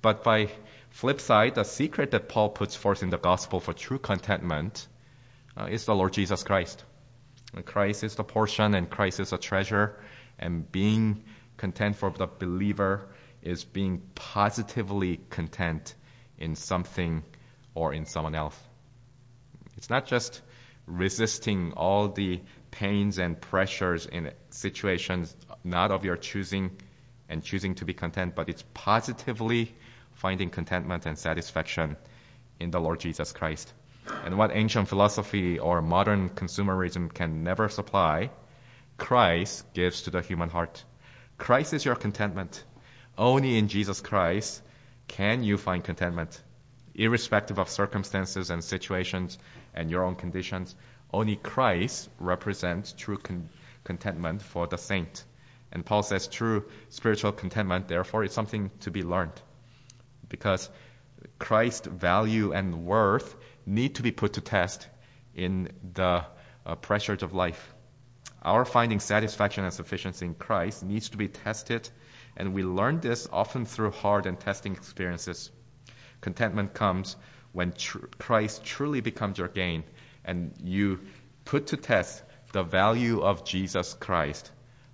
But 0.00 0.24
by 0.24 0.48
flip 0.90 1.20
side, 1.20 1.56
the 1.56 1.64
secret 1.64 2.12
that 2.12 2.28
Paul 2.28 2.50
puts 2.50 2.74
forth 2.74 3.02
in 3.02 3.10
the 3.10 3.18
gospel 3.18 3.60
for 3.60 3.74
true 3.74 3.98
contentment 3.98 4.86
uh, 5.56 5.64
is 5.64 5.84
the 5.84 5.94
Lord 5.94 6.12
Jesus 6.12 6.42
Christ. 6.42 6.84
And 7.54 7.66
Christ 7.66 8.02
is 8.04 8.14
the 8.14 8.24
portion 8.24 8.74
and 8.74 8.88
Christ 8.88 9.20
is 9.20 9.32
a 9.32 9.38
treasure 9.38 9.98
and 10.38 10.70
being 10.70 11.24
content 11.56 11.96
for 11.96 12.10
the 12.10 12.26
believer 12.26 13.08
is 13.42 13.64
being 13.64 14.02
positively 14.14 15.20
content 15.30 15.94
in 16.38 16.54
something 16.54 17.22
or 17.74 17.92
in 17.92 18.06
someone 18.06 18.34
else. 18.34 18.58
It's 19.76 19.90
not 19.90 20.06
just 20.06 20.40
resisting 20.86 21.72
all 21.72 22.08
the 22.08 22.40
pains 22.70 23.18
and 23.18 23.40
pressures 23.40 24.06
in 24.06 24.32
situations 24.50 25.34
not 25.64 25.90
of 25.90 26.04
your 26.04 26.16
choosing 26.16 26.70
and 27.28 27.42
choosing 27.42 27.74
to 27.76 27.84
be 27.84 27.92
content, 27.92 28.34
but 28.34 28.48
it's 28.48 28.64
positively 28.74 29.74
finding 30.14 30.50
contentment 30.50 31.06
and 31.06 31.18
satisfaction 31.18 31.96
in 32.60 32.70
the 32.70 32.80
Lord 32.80 33.00
Jesus 33.00 33.32
Christ. 33.32 33.72
And 34.24 34.38
what 34.38 34.50
ancient 34.54 34.88
philosophy 34.88 35.58
or 35.58 35.82
modern 35.82 36.30
consumerism 36.30 37.12
can 37.12 37.42
never 37.42 37.68
supply, 37.68 38.30
Christ 38.96 39.72
gives 39.74 40.02
to 40.02 40.10
the 40.10 40.22
human 40.22 40.48
heart. 40.48 40.84
Christ 41.38 41.74
is 41.74 41.84
your 41.84 41.96
contentment. 41.96 42.62
Only 43.18 43.58
in 43.58 43.68
Jesus 43.68 44.00
Christ 44.00 44.62
can 45.08 45.42
you 45.42 45.56
find 45.56 45.84
contentment, 45.84 46.40
irrespective 46.96 47.58
of 47.58 47.68
circumstances 47.68 48.50
and 48.50 48.64
situations 48.64 49.38
and 49.74 49.90
your 49.90 50.04
own 50.04 50.14
conditions. 50.16 50.74
Only 51.12 51.36
Christ 51.36 52.08
represents 52.18 52.92
true 52.92 53.18
con- 53.18 53.48
contentment 53.84 54.42
for 54.42 54.66
the 54.66 54.78
saint. 54.78 55.24
And 55.70 55.84
Paul 55.84 56.02
says 56.02 56.26
true 56.26 56.64
spiritual 56.88 57.32
contentment, 57.32 57.88
therefore, 57.88 58.24
is 58.24 58.32
something 58.32 58.70
to 58.80 58.90
be 58.90 59.02
learned. 59.02 59.40
Because 60.28 60.68
Christ's 61.38 61.86
value 61.86 62.52
and 62.52 62.86
worth 62.86 63.34
need 63.66 63.96
to 63.96 64.02
be 64.02 64.10
put 64.10 64.34
to 64.34 64.40
test 64.40 64.88
in 65.34 65.70
the 65.94 66.24
uh, 66.64 66.74
pressures 66.76 67.22
of 67.22 67.34
life. 67.34 67.74
Our 68.42 68.64
finding 68.64 69.00
satisfaction 69.00 69.64
and 69.64 69.72
sufficiency 69.72 70.24
in 70.24 70.34
Christ 70.34 70.82
needs 70.82 71.10
to 71.10 71.16
be 71.16 71.28
tested 71.28 71.88
and 72.36 72.54
we 72.54 72.62
learn 72.62 73.00
this 73.00 73.28
often 73.32 73.64
through 73.64 73.90
hard 73.90 74.26
and 74.26 74.38
testing 74.38 74.72
experiences. 74.72 75.50
Contentment 76.20 76.74
comes 76.74 77.16
when 77.52 77.72
tr- 77.72 78.06
Christ 78.18 78.64
truly 78.64 79.00
becomes 79.00 79.38
your 79.38 79.48
gain 79.48 79.84
and 80.24 80.52
you 80.62 81.00
put 81.44 81.68
to 81.68 81.76
test 81.76 82.22
the 82.52 82.62
value 82.62 83.20
of 83.20 83.44
Jesus 83.44 83.94
Christ 83.94 84.50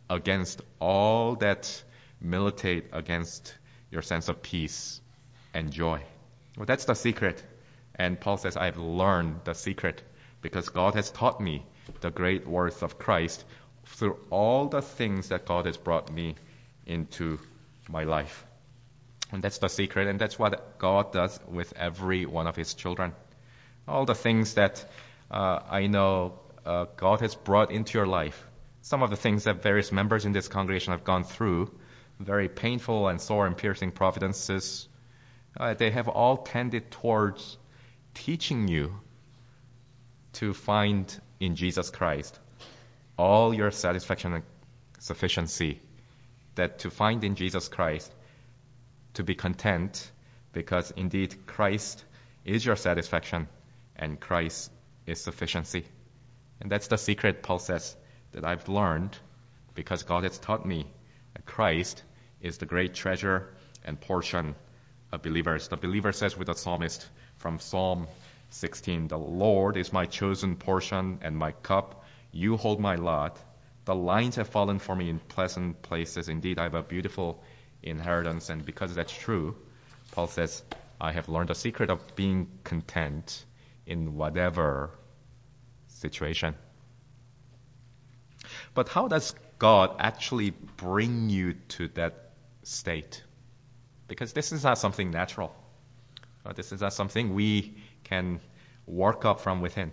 against 0.09 0.61
all 0.79 1.37
that 1.37 1.83
militate 2.21 2.91
against 2.93 3.55
your 3.91 4.03
sense 4.03 4.29
of 4.29 4.43
peace 4.43 5.01
and 5.55 5.73
joy. 5.73 6.03
Well, 6.57 6.67
that's 6.67 6.85
the 6.85 6.95
secret. 6.95 7.43
And 7.95 8.21
Paul 8.21 8.37
says, 8.37 8.57
I've 8.57 8.79
learned 8.79 9.41
the 9.45 9.55
secret 9.55 10.03
because 10.41 10.69
God 10.69 10.95
has 10.95 11.11
taught 11.11 11.41
me 11.41 11.65
the 12.01 12.11
great 12.11 12.47
worth 12.47 12.83
of 12.83 12.99
Christ 12.99 13.45
through 13.87 14.19
all 14.31 14.69
the 14.69 14.83
things 14.83 15.29
that 15.29 15.47
God 15.47 15.67
has 15.67 15.77
brought 15.77 16.13
me 16.13 16.37
into 16.87 17.39
my 17.89 18.05
life. 18.05 18.47
And 19.31 19.43
that's 19.43 19.59
the 19.59 19.69
secret, 19.69 20.09
and 20.09 20.19
that's 20.21 20.39
what 20.39 20.79
God 20.79 21.13
does 21.13 21.41
with 21.49 21.73
every 21.77 22.27
one 22.27 22.47
of 22.47 22.57
His 22.57 22.75
children. 22.75 23.13
All 23.89 24.05
the 24.05 24.15
things 24.15 24.55
that 24.55 24.85
uh, 25.31 25.61
I 25.71 25.87
know 25.87 26.39
uh, 26.67 26.87
God 26.97 27.21
has 27.21 27.35
brought 27.35 27.71
into 27.73 27.99
your 27.99 28.07
life, 28.07 28.47
some 28.83 29.03
of 29.03 29.11
the 29.11 29.17
things 29.17 29.45
that 29.45 29.63
various 29.63 29.91
members 29.91 30.25
in 30.25 30.33
this 30.33 30.49
congregation 30.49 30.93
have 30.93 31.05
gone 31.05 31.25
through, 31.25 31.71
very 32.21 32.49
painful 32.49 33.09
and 33.09 33.21
sore 33.21 33.47
and 33.47 33.57
piercing 33.57 33.91
providences, 33.91 34.89
uh, 35.59 35.75
they 35.75 35.91
have 35.91 36.09
all 36.09 36.37
tended 36.37 36.91
towards 36.91 37.57
teaching 38.15 38.69
you 38.69 38.95
to 40.35 40.53
find 40.53 41.21
in 41.41 41.57
Jesus 41.57 41.91
Christ 41.91 42.39
all 43.19 43.55
your 43.55 43.71
satisfaction 43.71 44.35
and 44.35 44.45
sufficiency. 44.99 45.81
That 46.55 46.81
to 46.81 46.91
find 46.91 47.25
in 47.25 47.35
Jesus 47.35 47.69
Christ, 47.69 48.13
to 49.15 49.25
be 49.25 49.35
content, 49.35 50.11
because 50.53 50.91
indeed 50.91 51.47
Christ 51.47 52.05
is 52.45 52.65
your 52.65 52.77
satisfaction 52.77 53.49
and 53.97 54.21
Christ 54.21 54.71
is 55.07 55.21
sufficiency. 55.21 55.85
And 56.61 56.71
that's 56.71 56.89
the 56.89 56.99
secret, 56.99 57.43
Paul 57.43 57.59
says, 57.59 57.97
that 58.33 58.45
I've 58.45 58.69
learned 58.69 59.17
because 59.75 60.03
God 60.03 60.25
has 60.25 60.39
taught 60.39 60.67
me 60.67 60.87
that 61.35 61.47
Christ 61.47 62.03
is 62.41 62.59
the 62.59 62.67
great 62.67 62.95
treasure 62.95 63.49
and 63.85 64.01
portion 64.01 64.55
of 65.11 65.23
believers. 65.23 65.69
The 65.69 65.77
believer 65.77 66.13
says 66.13 66.37
with 66.37 66.47
the 66.47 66.55
psalmist 66.55 67.07
from 67.37 67.59
Psalm 67.59 68.07
16, 68.51 69.09
The 69.09 69.19
Lord 69.19 69.77
is 69.77 69.93
my 69.93 70.07
chosen 70.07 70.57
portion 70.57 71.19
and 71.23 71.37
my 71.37 71.53
cup. 71.53 72.05
You 72.33 72.57
hold 72.57 72.81
my 72.81 72.97
lot. 72.97 73.39
The 73.85 73.95
lines 73.95 74.37
have 74.37 74.49
fallen 74.49 74.79
for 74.79 74.95
me 74.95 75.11
in 75.11 75.19
pleasant 75.19 75.83
places. 75.83 76.29
Indeed, 76.29 76.59
I 76.59 76.65
have 76.65 76.75
a 76.75 76.83
beautiful 76.83 77.43
inheritance. 77.83 78.49
And 78.49 78.65
because 78.65 78.95
that's 78.95 79.13
true, 79.13 79.57
Paul 80.13 80.29
says, 80.29 80.63
I 81.01 81.13
have 81.13 81.29
learned 81.29 81.49
the 81.49 81.55
secret 81.55 81.91
of 81.91 82.15
being 82.15 82.49
content 82.63 83.45
in 83.87 84.15
whatever 84.15 84.91
situation. 85.89 86.55
But 88.75 88.89
how 88.89 89.09
does 89.09 89.35
God 89.59 89.97
actually 89.99 90.51
bring 90.51 91.29
you 91.29 91.55
to 91.71 91.89
that 91.89 92.31
state? 92.63 93.23
Because 94.07 94.33
this 94.33 94.53
is 94.53 94.63
not 94.63 94.79
something 94.79 95.11
natural. 95.11 95.55
Uh, 96.45 96.53
this 96.53 96.73
is 96.73 96.81
not 96.81 96.93
something 96.93 97.35
we 97.35 97.77
can 98.05 98.41
work 98.87 99.25
up 99.25 99.41
from 99.41 99.61
within. 99.61 99.93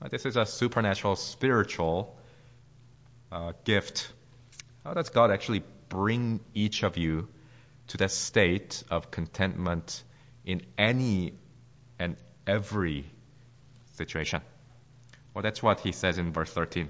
Uh, 0.00 0.08
this 0.08 0.24
is 0.26 0.36
a 0.36 0.46
supernatural, 0.46 1.16
spiritual 1.16 2.16
uh, 3.32 3.52
gift. 3.64 4.12
How 4.84 4.94
does 4.94 5.10
God 5.10 5.30
actually 5.30 5.62
bring 5.88 6.40
each 6.54 6.82
of 6.82 6.96
you 6.96 7.28
to 7.88 7.96
that 7.98 8.10
state 8.10 8.82
of 8.90 9.10
contentment 9.10 10.02
in 10.44 10.62
any 10.78 11.34
and 11.98 12.16
every 12.46 13.04
situation? 13.94 14.42
Well, 15.34 15.42
that's 15.42 15.62
what 15.62 15.80
he 15.80 15.92
says 15.92 16.18
in 16.18 16.32
verse 16.32 16.52
13. 16.52 16.88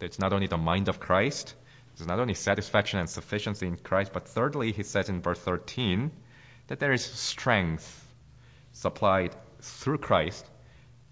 It's 0.00 0.18
not 0.18 0.32
only 0.32 0.46
the 0.46 0.58
mind 0.58 0.88
of 0.88 1.00
Christ, 1.00 1.54
it's 1.92 2.06
not 2.06 2.20
only 2.20 2.34
satisfaction 2.34 2.98
and 2.98 3.08
sufficiency 3.08 3.66
in 3.66 3.76
Christ, 3.76 4.12
but 4.12 4.28
thirdly, 4.28 4.72
he 4.72 4.82
says 4.82 5.08
in 5.08 5.22
verse 5.22 5.38
13 5.38 6.10
that 6.66 6.78
there 6.78 6.92
is 6.92 7.04
strength 7.04 8.06
supplied 8.72 9.34
through 9.60 9.98
Christ 9.98 10.44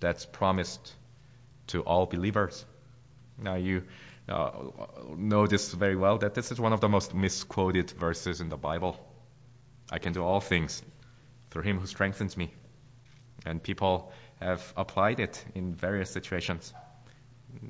that's 0.01 0.27
promised 0.27 0.93
to 1.69 1.81
all 1.81 2.05
believers. 2.05 2.65
Now, 3.39 3.55
you 3.55 3.85
Uh, 4.27 4.51
know 5.17 5.47
this 5.47 5.73
very 5.73 5.97
well 5.97 6.19
that 6.19 6.35
this 6.35 6.51
is 6.51 6.59
one 6.59 6.73
of 6.73 6.81
the 6.81 6.89
most 6.89 7.15
misquoted 7.15 7.91
verses 7.91 8.41
in 8.41 8.49
the 8.49 8.57
Bible. 8.57 8.99
I 9.91 9.99
can 9.99 10.15
do 10.15 10.23
all 10.25 10.41
things 10.41 10.83
through 11.51 11.63
him 11.63 11.79
who 11.79 11.87
strengthens 11.87 12.37
me. 12.37 12.51
And 13.45 13.63
people 13.63 14.13
have 14.41 14.73
applied 14.77 15.21
it 15.21 15.45
in 15.55 15.75
various 15.75 16.11
situations. 16.11 16.73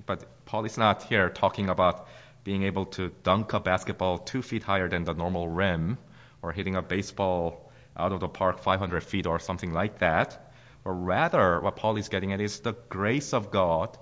But 0.07 0.45
Paul 0.47 0.65
is 0.65 0.79
not 0.79 1.03
here 1.03 1.29
talking 1.29 1.69
about 1.69 2.07
being 2.45 2.63
able 2.63 2.87
to 2.87 3.11
dunk 3.25 3.53
a 3.53 3.61
basketball 3.61 4.19
two 4.19 4.43
feet 4.43 4.63
higher 4.63 4.89
than 4.89 5.05
the 5.05 5.15
normal 5.15 5.49
rim 5.49 5.99
or 6.41 6.53
hitting 6.53 6.77
a 6.77 6.83
baseball 6.83 7.73
out 7.97 8.13
of 8.13 8.21
the 8.21 8.29
park 8.29 8.61
500 8.61 9.03
feet 9.03 9.27
or 9.27 9.41
something 9.41 9.73
like 9.73 9.99
that. 9.99 10.53
Or 10.85 10.95
rather, 10.95 11.61
what 11.61 11.77
Paul 11.77 11.97
is 11.97 12.09
getting 12.09 12.33
at 12.33 12.41
is 12.41 12.61
the 12.61 12.75
grace 12.89 13.33
of 13.33 13.51
God 13.51 13.99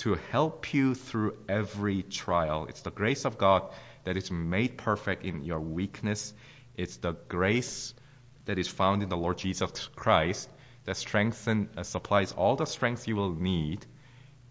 to 0.00 0.14
help 0.30 0.72
you 0.72 0.94
through 0.94 1.36
every 1.46 2.02
trial. 2.02 2.64
It's 2.70 2.80
the 2.80 2.90
grace 2.90 3.26
of 3.26 3.36
God 3.36 3.70
that 4.04 4.16
is 4.16 4.30
made 4.30 4.78
perfect 4.78 5.26
in 5.26 5.44
your 5.44 5.60
weakness. 5.60 6.32
It's 6.74 6.96
the 6.96 7.12
grace 7.28 7.92
that 8.46 8.58
is 8.58 8.66
found 8.66 9.02
in 9.02 9.10
the 9.10 9.16
Lord 9.18 9.36
Jesus 9.36 9.88
Christ 9.94 10.48
that 10.84 10.96
strengthens 10.96 11.46
and 11.46 11.78
uh, 11.78 11.82
supplies 11.82 12.32
all 12.32 12.56
the 12.56 12.64
strength 12.64 13.08
you 13.08 13.14
will 13.14 13.34
need 13.34 13.84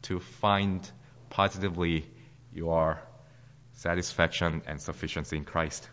to 0.04 0.20
find 0.20 0.88
positively 1.32 2.06
your 2.54 3.02
satisfaction 3.74 4.62
and 4.68 4.80
sufficiency 4.80 5.38
in 5.38 5.46
Christ. 5.46 5.90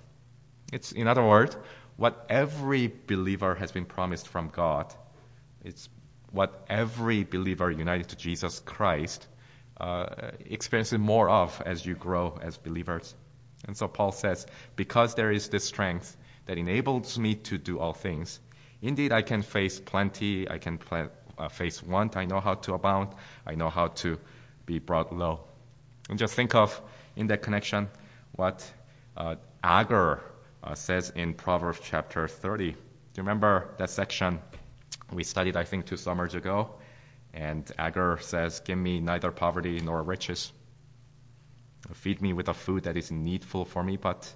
It's, 0.70 0.92
in 0.92 1.08
other 1.08 1.24
words, 1.24 1.56
what 1.96 2.26
every 2.28 2.92
believer 3.06 3.54
has 3.54 3.72
been 3.72 3.86
promised 3.86 4.28
from 4.28 4.50
God. 4.50 4.92
It's 5.64 5.88
what 6.30 6.66
every 6.68 7.24
believer 7.24 7.70
united 7.70 8.10
to 8.10 8.16
Jesus 8.16 8.60
Christ 8.60 9.26
uh, 9.80 10.06
experiences 10.44 10.98
more 10.98 11.28
of 11.28 11.62
as 11.64 11.84
you 11.84 11.94
grow 11.94 12.38
as 12.40 12.56
believers. 12.56 13.14
And 13.66 13.76
so 13.76 13.88
Paul 13.88 14.12
says, 14.12 14.46
because 14.76 15.14
there 15.14 15.32
is 15.32 15.48
this 15.48 15.64
strength 15.64 16.16
that 16.46 16.58
enables 16.58 17.18
me 17.18 17.34
to 17.34 17.58
do 17.58 17.78
all 17.78 17.92
things, 17.92 18.40
indeed 18.80 19.12
I 19.12 19.22
can 19.22 19.42
face 19.42 19.80
plenty, 19.80 20.48
I 20.48 20.58
can 20.58 20.78
pl- 20.78 21.10
uh, 21.38 21.48
face 21.48 21.82
want, 21.82 22.16
I 22.16 22.24
know 22.24 22.40
how 22.40 22.54
to 22.54 22.74
abound, 22.74 23.08
I 23.46 23.54
know 23.54 23.70
how 23.70 23.88
to 23.88 24.18
be 24.64 24.78
brought 24.78 25.12
low. 25.12 25.40
And 26.08 26.18
just 26.18 26.34
think 26.34 26.54
of, 26.54 26.80
in 27.16 27.26
that 27.28 27.42
connection, 27.42 27.88
what 28.32 28.70
uh, 29.16 29.36
Agur 29.62 30.22
uh, 30.62 30.74
says 30.74 31.10
in 31.14 31.34
Proverbs 31.34 31.80
chapter 31.82 32.28
30. 32.28 32.72
Do 32.72 32.76
you 32.76 32.76
remember 33.22 33.74
that 33.78 33.90
section 33.90 34.40
we 35.12 35.24
studied, 35.24 35.56
I 35.56 35.64
think, 35.64 35.86
two 35.86 35.96
summers 35.96 36.34
ago? 36.34 36.70
And 37.36 37.70
Agur 37.78 38.18
says, 38.22 38.60
Give 38.60 38.78
me 38.78 39.00
neither 39.00 39.30
poverty 39.30 39.78
nor 39.80 40.02
riches. 40.02 40.50
Feed 41.92 42.22
me 42.22 42.32
with 42.32 42.48
a 42.48 42.54
food 42.54 42.84
that 42.84 42.96
is 42.96 43.10
needful 43.10 43.66
for 43.66 43.82
me, 43.84 43.96
but 43.96 44.34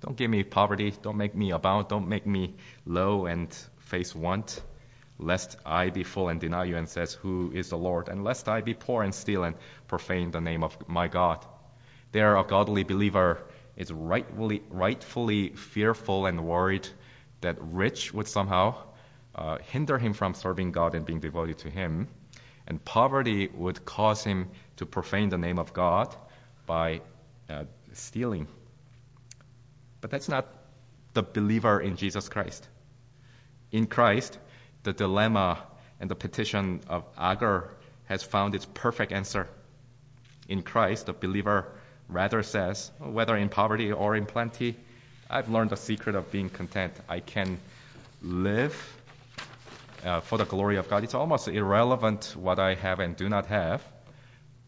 don't 0.00 0.16
give 0.16 0.30
me 0.30 0.44
poverty. 0.44 0.92
Don't 1.02 1.16
make 1.16 1.34
me 1.34 1.50
abound. 1.50 1.88
Don't 1.88 2.08
make 2.08 2.26
me 2.26 2.54
low 2.84 3.26
and 3.26 3.52
face 3.78 4.14
want 4.14 4.62
lest 5.18 5.56
I 5.64 5.90
be 5.90 6.02
full 6.04 6.28
and 6.28 6.40
deny 6.40 6.64
you 6.64 6.76
and 6.76 6.88
says, 6.88 7.14
Who 7.14 7.52
is 7.54 7.70
the 7.70 7.78
Lord? 7.78 8.08
And 8.08 8.24
lest 8.24 8.48
I 8.48 8.60
be 8.60 8.74
poor 8.74 9.02
and 9.02 9.14
steal 9.14 9.44
and 9.44 9.56
profane 9.86 10.30
the 10.30 10.40
name 10.40 10.62
of 10.62 10.76
my 10.88 11.08
God. 11.08 11.44
There, 12.12 12.36
a 12.36 12.44
godly 12.44 12.82
believer 12.82 13.38
is 13.76 13.90
rightfully, 13.90 14.62
rightfully 14.68 15.50
fearful 15.50 16.26
and 16.26 16.44
worried 16.44 16.86
that 17.40 17.56
rich 17.60 18.12
would 18.12 18.28
somehow 18.28 18.74
uh, 19.34 19.58
hinder 19.58 19.98
him 19.98 20.12
from 20.12 20.34
serving 20.34 20.72
God 20.72 20.94
and 20.94 21.06
being 21.06 21.20
devoted 21.20 21.58
to 21.58 21.70
Him, 21.70 22.08
and 22.72 22.82
poverty 22.82 23.48
would 23.52 23.84
cause 23.84 24.24
him 24.24 24.48
to 24.76 24.86
profane 24.86 25.28
the 25.28 25.36
name 25.36 25.58
of 25.58 25.74
God 25.74 26.16
by 26.64 27.02
uh, 27.50 27.64
stealing. 27.92 28.46
But 30.00 30.10
that's 30.10 30.26
not 30.26 30.46
the 31.12 31.22
believer 31.22 31.78
in 31.78 31.96
Jesus 31.96 32.30
Christ. 32.30 32.66
In 33.72 33.86
Christ, 33.86 34.38
the 34.84 34.94
dilemma 34.94 35.58
and 36.00 36.10
the 36.10 36.14
petition 36.14 36.80
of 36.88 37.04
Agur 37.18 37.68
has 38.06 38.22
found 38.22 38.54
its 38.54 38.64
perfect 38.64 39.12
answer. 39.12 39.46
In 40.48 40.62
Christ, 40.62 41.04
the 41.04 41.12
believer 41.12 41.66
rather 42.08 42.42
says, 42.42 42.90
whether 42.98 43.36
in 43.36 43.50
poverty 43.50 43.92
or 43.92 44.16
in 44.16 44.24
plenty, 44.24 44.76
I've 45.28 45.50
learned 45.50 45.68
the 45.68 45.76
secret 45.76 46.16
of 46.16 46.32
being 46.32 46.48
content. 46.48 46.94
I 47.06 47.20
can 47.20 47.58
live 48.22 48.74
uh, 50.04 50.20
for 50.20 50.38
the 50.38 50.44
glory 50.44 50.76
of 50.76 50.88
God. 50.88 51.04
It's 51.04 51.14
almost 51.14 51.48
irrelevant 51.48 52.34
what 52.36 52.58
I 52.58 52.74
have 52.74 53.00
and 53.00 53.16
do 53.16 53.28
not 53.28 53.46
have 53.46 53.82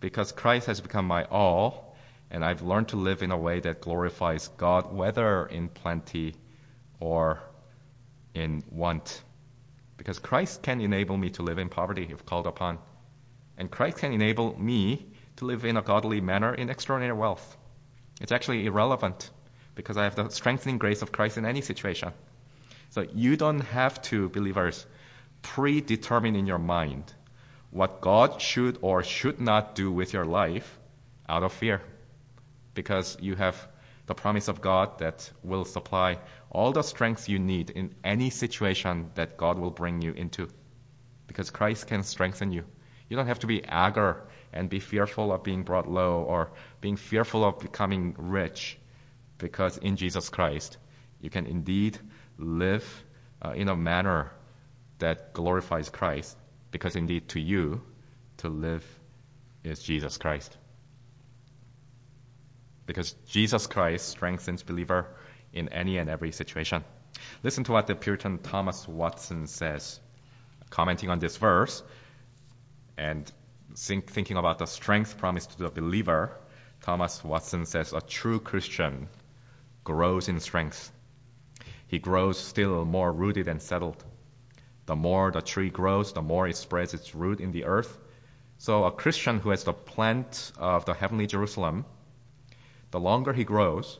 because 0.00 0.32
Christ 0.32 0.66
has 0.66 0.80
become 0.80 1.06
my 1.06 1.24
all, 1.24 1.96
and 2.30 2.44
I've 2.44 2.62
learned 2.62 2.88
to 2.88 2.96
live 2.96 3.22
in 3.22 3.30
a 3.30 3.38
way 3.38 3.60
that 3.60 3.80
glorifies 3.80 4.48
God, 4.48 4.92
whether 4.92 5.46
in 5.46 5.68
plenty 5.68 6.34
or 7.00 7.40
in 8.34 8.62
want. 8.70 9.22
Because 9.96 10.18
Christ 10.18 10.62
can 10.62 10.80
enable 10.80 11.16
me 11.16 11.30
to 11.30 11.42
live 11.42 11.58
in 11.58 11.68
poverty 11.68 12.08
if 12.10 12.26
called 12.26 12.46
upon. 12.46 12.78
And 13.56 13.70
Christ 13.70 13.98
can 13.98 14.12
enable 14.12 14.58
me 14.58 15.06
to 15.36 15.46
live 15.46 15.64
in 15.64 15.76
a 15.76 15.82
godly 15.82 16.20
manner 16.20 16.52
in 16.52 16.68
extraordinary 16.68 17.16
wealth. 17.16 17.56
It's 18.20 18.32
actually 18.32 18.66
irrelevant 18.66 19.30
because 19.74 19.96
I 19.96 20.04
have 20.04 20.16
the 20.16 20.28
strengthening 20.28 20.78
grace 20.78 21.02
of 21.02 21.12
Christ 21.12 21.38
in 21.38 21.46
any 21.46 21.60
situation. 21.60 22.12
So 22.90 23.06
you 23.14 23.36
don't 23.36 23.60
have 23.60 24.02
to, 24.02 24.28
believers, 24.28 24.86
predetermine 25.44 26.34
in 26.34 26.46
your 26.46 26.58
mind 26.58 27.12
what 27.70 28.00
God 28.00 28.40
should 28.40 28.78
or 28.80 29.02
should 29.02 29.40
not 29.40 29.74
do 29.74 29.92
with 29.92 30.12
your 30.12 30.24
life 30.24 30.78
out 31.28 31.42
of 31.42 31.52
fear. 31.52 31.82
Because 32.72 33.16
you 33.20 33.36
have 33.36 33.56
the 34.06 34.14
promise 34.14 34.48
of 34.48 34.60
God 34.60 34.98
that 34.98 35.30
will 35.42 35.64
supply 35.64 36.18
all 36.50 36.72
the 36.72 36.82
strength 36.82 37.28
you 37.28 37.38
need 37.38 37.70
in 37.70 37.94
any 38.02 38.30
situation 38.30 39.10
that 39.14 39.36
God 39.36 39.58
will 39.58 39.70
bring 39.70 40.02
you 40.02 40.12
into. 40.12 40.48
Because 41.26 41.50
Christ 41.50 41.86
can 41.86 42.02
strengthen 42.02 42.50
you. 42.50 42.64
You 43.08 43.16
don't 43.16 43.26
have 43.26 43.40
to 43.40 43.46
be 43.46 43.58
eager 43.58 44.24
and 44.52 44.70
be 44.70 44.80
fearful 44.80 45.32
of 45.32 45.44
being 45.44 45.62
brought 45.62 45.90
low 45.90 46.22
or 46.22 46.52
being 46.80 46.96
fearful 46.96 47.44
of 47.44 47.58
becoming 47.58 48.14
rich 48.18 48.78
because 49.38 49.76
in 49.78 49.96
Jesus 49.96 50.28
Christ 50.30 50.78
you 51.20 51.28
can 51.28 51.46
indeed 51.46 51.98
live 52.38 53.04
uh, 53.44 53.50
in 53.50 53.68
a 53.68 53.76
manner 53.76 54.30
that 55.04 55.34
glorifies 55.34 55.90
Christ 55.90 56.34
because 56.70 56.96
indeed 56.96 57.28
to 57.28 57.38
you 57.38 57.82
to 58.38 58.48
live 58.48 58.84
is 59.62 59.82
Jesus 59.82 60.16
Christ. 60.16 60.56
Because 62.86 63.12
Jesus 63.28 63.66
Christ 63.66 64.08
strengthens 64.08 64.62
believer 64.62 65.06
in 65.52 65.68
any 65.68 65.98
and 65.98 66.08
every 66.08 66.32
situation. 66.32 66.84
Listen 67.42 67.64
to 67.64 67.72
what 67.72 67.86
the 67.86 67.94
Puritan 67.94 68.38
Thomas 68.38 68.88
Watson 68.88 69.46
says, 69.46 70.00
commenting 70.70 71.10
on 71.10 71.18
this 71.18 71.36
verse 71.36 71.82
and 72.96 73.30
think, 73.76 74.10
thinking 74.10 74.38
about 74.38 74.58
the 74.58 74.66
strength 74.66 75.18
promised 75.18 75.50
to 75.50 75.58
the 75.58 75.68
believer. 75.68 76.32
Thomas 76.80 77.22
Watson 77.22 77.66
says 77.66 77.92
a 77.92 78.00
true 78.00 78.40
Christian 78.40 79.08
grows 79.84 80.30
in 80.30 80.40
strength. 80.40 80.90
He 81.88 81.98
grows 81.98 82.38
still 82.38 82.86
more 82.86 83.12
rooted 83.12 83.48
and 83.48 83.60
settled. 83.60 84.02
The 84.86 84.96
more 84.96 85.30
the 85.30 85.40
tree 85.40 85.70
grows, 85.70 86.12
the 86.12 86.22
more 86.22 86.46
it 86.46 86.56
spreads 86.56 86.94
its 86.94 87.14
root 87.14 87.40
in 87.40 87.52
the 87.52 87.64
earth. 87.64 87.98
So 88.58 88.84
a 88.84 88.92
Christian 88.92 89.40
who 89.40 89.50
has 89.50 89.64
the 89.64 89.72
plant 89.72 90.52
of 90.58 90.84
the 90.84 90.94
heavenly 90.94 91.26
Jerusalem, 91.26 91.84
the 92.90 93.00
longer 93.00 93.32
he 93.32 93.44
grows, 93.44 93.98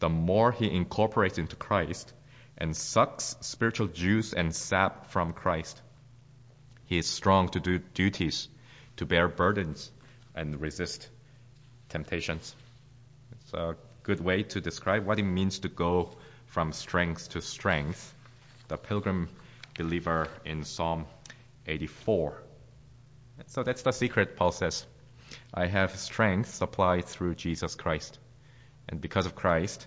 the 0.00 0.08
more 0.08 0.52
he 0.52 0.70
incorporates 0.70 1.38
into 1.38 1.56
Christ 1.56 2.12
and 2.58 2.76
sucks 2.76 3.36
spiritual 3.40 3.88
juice 3.88 4.32
and 4.32 4.54
sap 4.54 5.06
from 5.10 5.32
Christ. 5.32 5.80
He 6.86 6.98
is 6.98 7.06
strong 7.06 7.48
to 7.50 7.60
do 7.60 7.78
duties, 7.78 8.48
to 8.96 9.06
bear 9.06 9.28
burdens, 9.28 9.90
and 10.34 10.60
resist 10.60 11.08
temptations. 11.88 12.54
It's 13.32 13.52
a 13.54 13.76
good 14.02 14.20
way 14.20 14.42
to 14.42 14.60
describe 14.60 15.06
what 15.06 15.18
it 15.18 15.22
means 15.22 15.60
to 15.60 15.68
go 15.68 16.10
from 16.46 16.72
strength 16.72 17.30
to 17.30 17.40
strength. 17.40 18.14
The 18.68 18.76
pilgrim 18.76 19.28
believer 19.76 20.28
in 20.44 20.64
Psalm 20.64 21.06
84. 21.66 22.42
So 23.46 23.62
that's 23.62 23.82
the 23.82 23.92
secret, 23.92 24.36
Paul 24.36 24.52
says. 24.52 24.86
I 25.52 25.66
have 25.66 25.96
strength 25.96 26.54
supplied 26.54 27.06
through 27.06 27.34
Jesus 27.34 27.74
Christ. 27.74 28.18
And 28.88 29.00
because 29.00 29.26
of 29.26 29.34
Christ, 29.34 29.86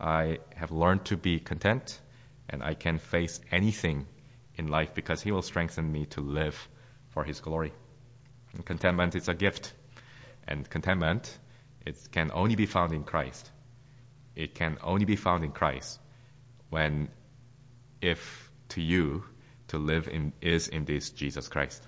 I 0.00 0.38
have 0.54 0.70
learned 0.70 1.04
to 1.06 1.16
be 1.16 1.40
content 1.40 2.00
and 2.48 2.62
I 2.62 2.74
can 2.74 2.98
face 2.98 3.40
anything 3.50 4.06
in 4.54 4.68
life 4.68 4.94
because 4.94 5.22
He 5.22 5.32
will 5.32 5.42
strengthen 5.42 5.90
me 5.90 6.06
to 6.06 6.20
live 6.20 6.68
for 7.08 7.24
His 7.24 7.40
glory. 7.40 7.72
And 8.54 8.64
contentment 8.64 9.14
is 9.14 9.28
a 9.28 9.34
gift. 9.34 9.72
And 10.46 10.68
contentment, 10.68 11.36
it 11.84 11.96
can 12.10 12.30
only 12.32 12.56
be 12.56 12.66
found 12.66 12.92
in 12.92 13.04
Christ. 13.04 13.50
It 14.34 14.54
can 14.54 14.78
only 14.82 15.04
be 15.04 15.16
found 15.16 15.44
in 15.44 15.50
Christ 15.50 16.00
when, 16.70 17.08
if 18.00 18.47
to 18.70 18.80
you, 18.80 19.24
to 19.68 19.78
live 19.78 20.08
in, 20.08 20.32
is 20.40 20.68
indeed 20.68 21.04
Jesus 21.16 21.48
Christ. 21.48 21.86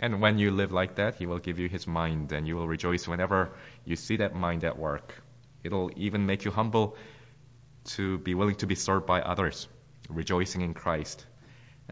And 0.00 0.20
when 0.20 0.38
you 0.38 0.50
live 0.50 0.72
like 0.72 0.96
that, 0.96 1.16
He 1.16 1.26
will 1.26 1.38
give 1.38 1.58
you 1.58 1.68
His 1.68 1.86
mind 1.86 2.32
and 2.32 2.46
you 2.46 2.56
will 2.56 2.66
rejoice 2.66 3.06
whenever 3.06 3.50
you 3.84 3.96
see 3.96 4.16
that 4.16 4.34
mind 4.34 4.64
at 4.64 4.78
work. 4.78 5.14
It'll 5.62 5.90
even 5.96 6.26
make 6.26 6.44
you 6.44 6.50
humble 6.50 6.96
to 7.96 8.18
be 8.18 8.34
willing 8.34 8.56
to 8.56 8.66
be 8.66 8.74
served 8.74 9.06
by 9.06 9.20
others, 9.20 9.68
rejoicing 10.08 10.62
in 10.62 10.74
Christ. 10.74 11.24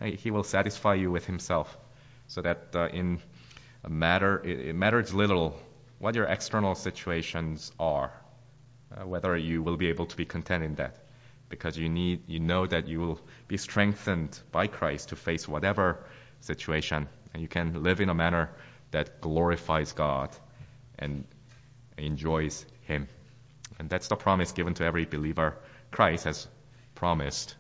He 0.03 0.31
will 0.31 0.45
satisfy 0.45 0.95
you 0.95 1.11
with 1.11 1.27
Himself, 1.27 1.77
so 2.29 2.43
that 2.43 2.69
uh, 2.75 2.89
in 2.89 3.21
a 3.85 3.91
matter 3.91 4.41
it, 4.45 4.61
it, 4.69 4.75
matters 4.75 5.13
little 5.13 5.61
what 5.99 6.15
your 6.15 6.27
external 6.27 6.75
situations 6.75 7.73
are, 7.79 8.13
uh, 8.97 9.07
whether 9.07 9.37
you 9.37 9.63
will 9.63 9.77
be 9.77 9.89
able 9.89 10.07
to 10.07 10.17
be 10.17 10.25
content 10.25 10.63
in 10.63 10.77
that, 10.77 10.97
because 11.49 11.77
you 11.79 11.89
need 11.89 12.29
you 12.29 12.41
know 12.41 12.67
that 12.67 12.89
you 12.89 13.01
will 13.01 13.21
be 13.47 13.57
strengthened 13.57 14.39
by 14.53 14.67
Christ 14.67 15.11
to 15.11 15.17
face 15.17 15.49
whatever 15.49 16.05
situation, 16.41 17.09
and 17.33 17.43
you 17.43 17.49
can 17.49 17.83
live 17.83 18.01
in 18.01 18.09
a 18.09 18.15
manner 18.15 18.51
that 18.91 19.21
glorifies 19.21 19.93
God 19.93 20.35
and 20.99 21.25
enjoys 21.97 22.65
Him. 22.83 23.09
And 23.79 23.89
that's 23.89 24.09
the 24.09 24.17
promise 24.17 24.53
given 24.53 24.75
to 24.75 24.85
every 24.85 25.05
believer 25.05 25.57
Christ 25.91 26.25
has 26.25 26.47
promised 26.95 27.55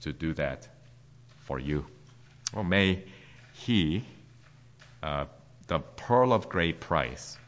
to 0.00 0.12
do 0.12 0.34
that 0.34 0.68
for 1.44 1.58
you. 1.58 1.86
Or 2.52 2.64
may 2.64 3.04
He, 3.54 4.04
uh, 5.02 5.26
the 5.66 5.78
pearl 5.78 6.32
of 6.32 6.48
great 6.48 6.80
price, 6.80 7.38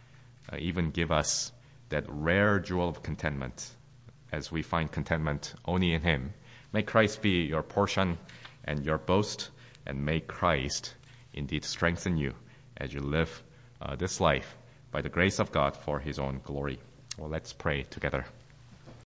uh, 0.53 0.57
even 0.59 0.91
give 0.91 1.13
us 1.13 1.53
that 1.91 2.05
rare 2.09 2.59
jewel 2.59 2.89
of 2.89 3.03
contentment 3.03 3.71
as 4.35 4.51
we 4.51 4.63
find 4.63 4.91
contentment 4.91 5.55
only 5.65 5.95
in 5.95 6.03
Him. 6.03 6.35
May 6.73 6.83
Christ 6.83 7.23
be 7.23 7.45
your 7.45 7.63
portion 7.63 8.19
and 8.65 8.85
your 8.85 8.99
boast, 8.99 9.51
and 9.87 10.05
may 10.05 10.21
Christ 10.21 10.95
indeed 11.33 11.65
strengthen 11.65 12.17
you 12.17 12.35
as 12.77 12.93
you 12.93 13.01
live 13.01 13.43
uh, 13.81 13.95
this 13.97 14.21
life 14.21 14.57
by 14.91 15.03
the 15.03 15.09
grace 15.09 15.39
of 15.39 15.53
God 15.53 15.77
for 15.77 16.01
His 16.01 16.19
own 16.19 16.41
glory. 16.43 16.81
Well, 17.17 17.31
let's 17.31 17.53
pray 17.53 17.85
together. 17.85 18.25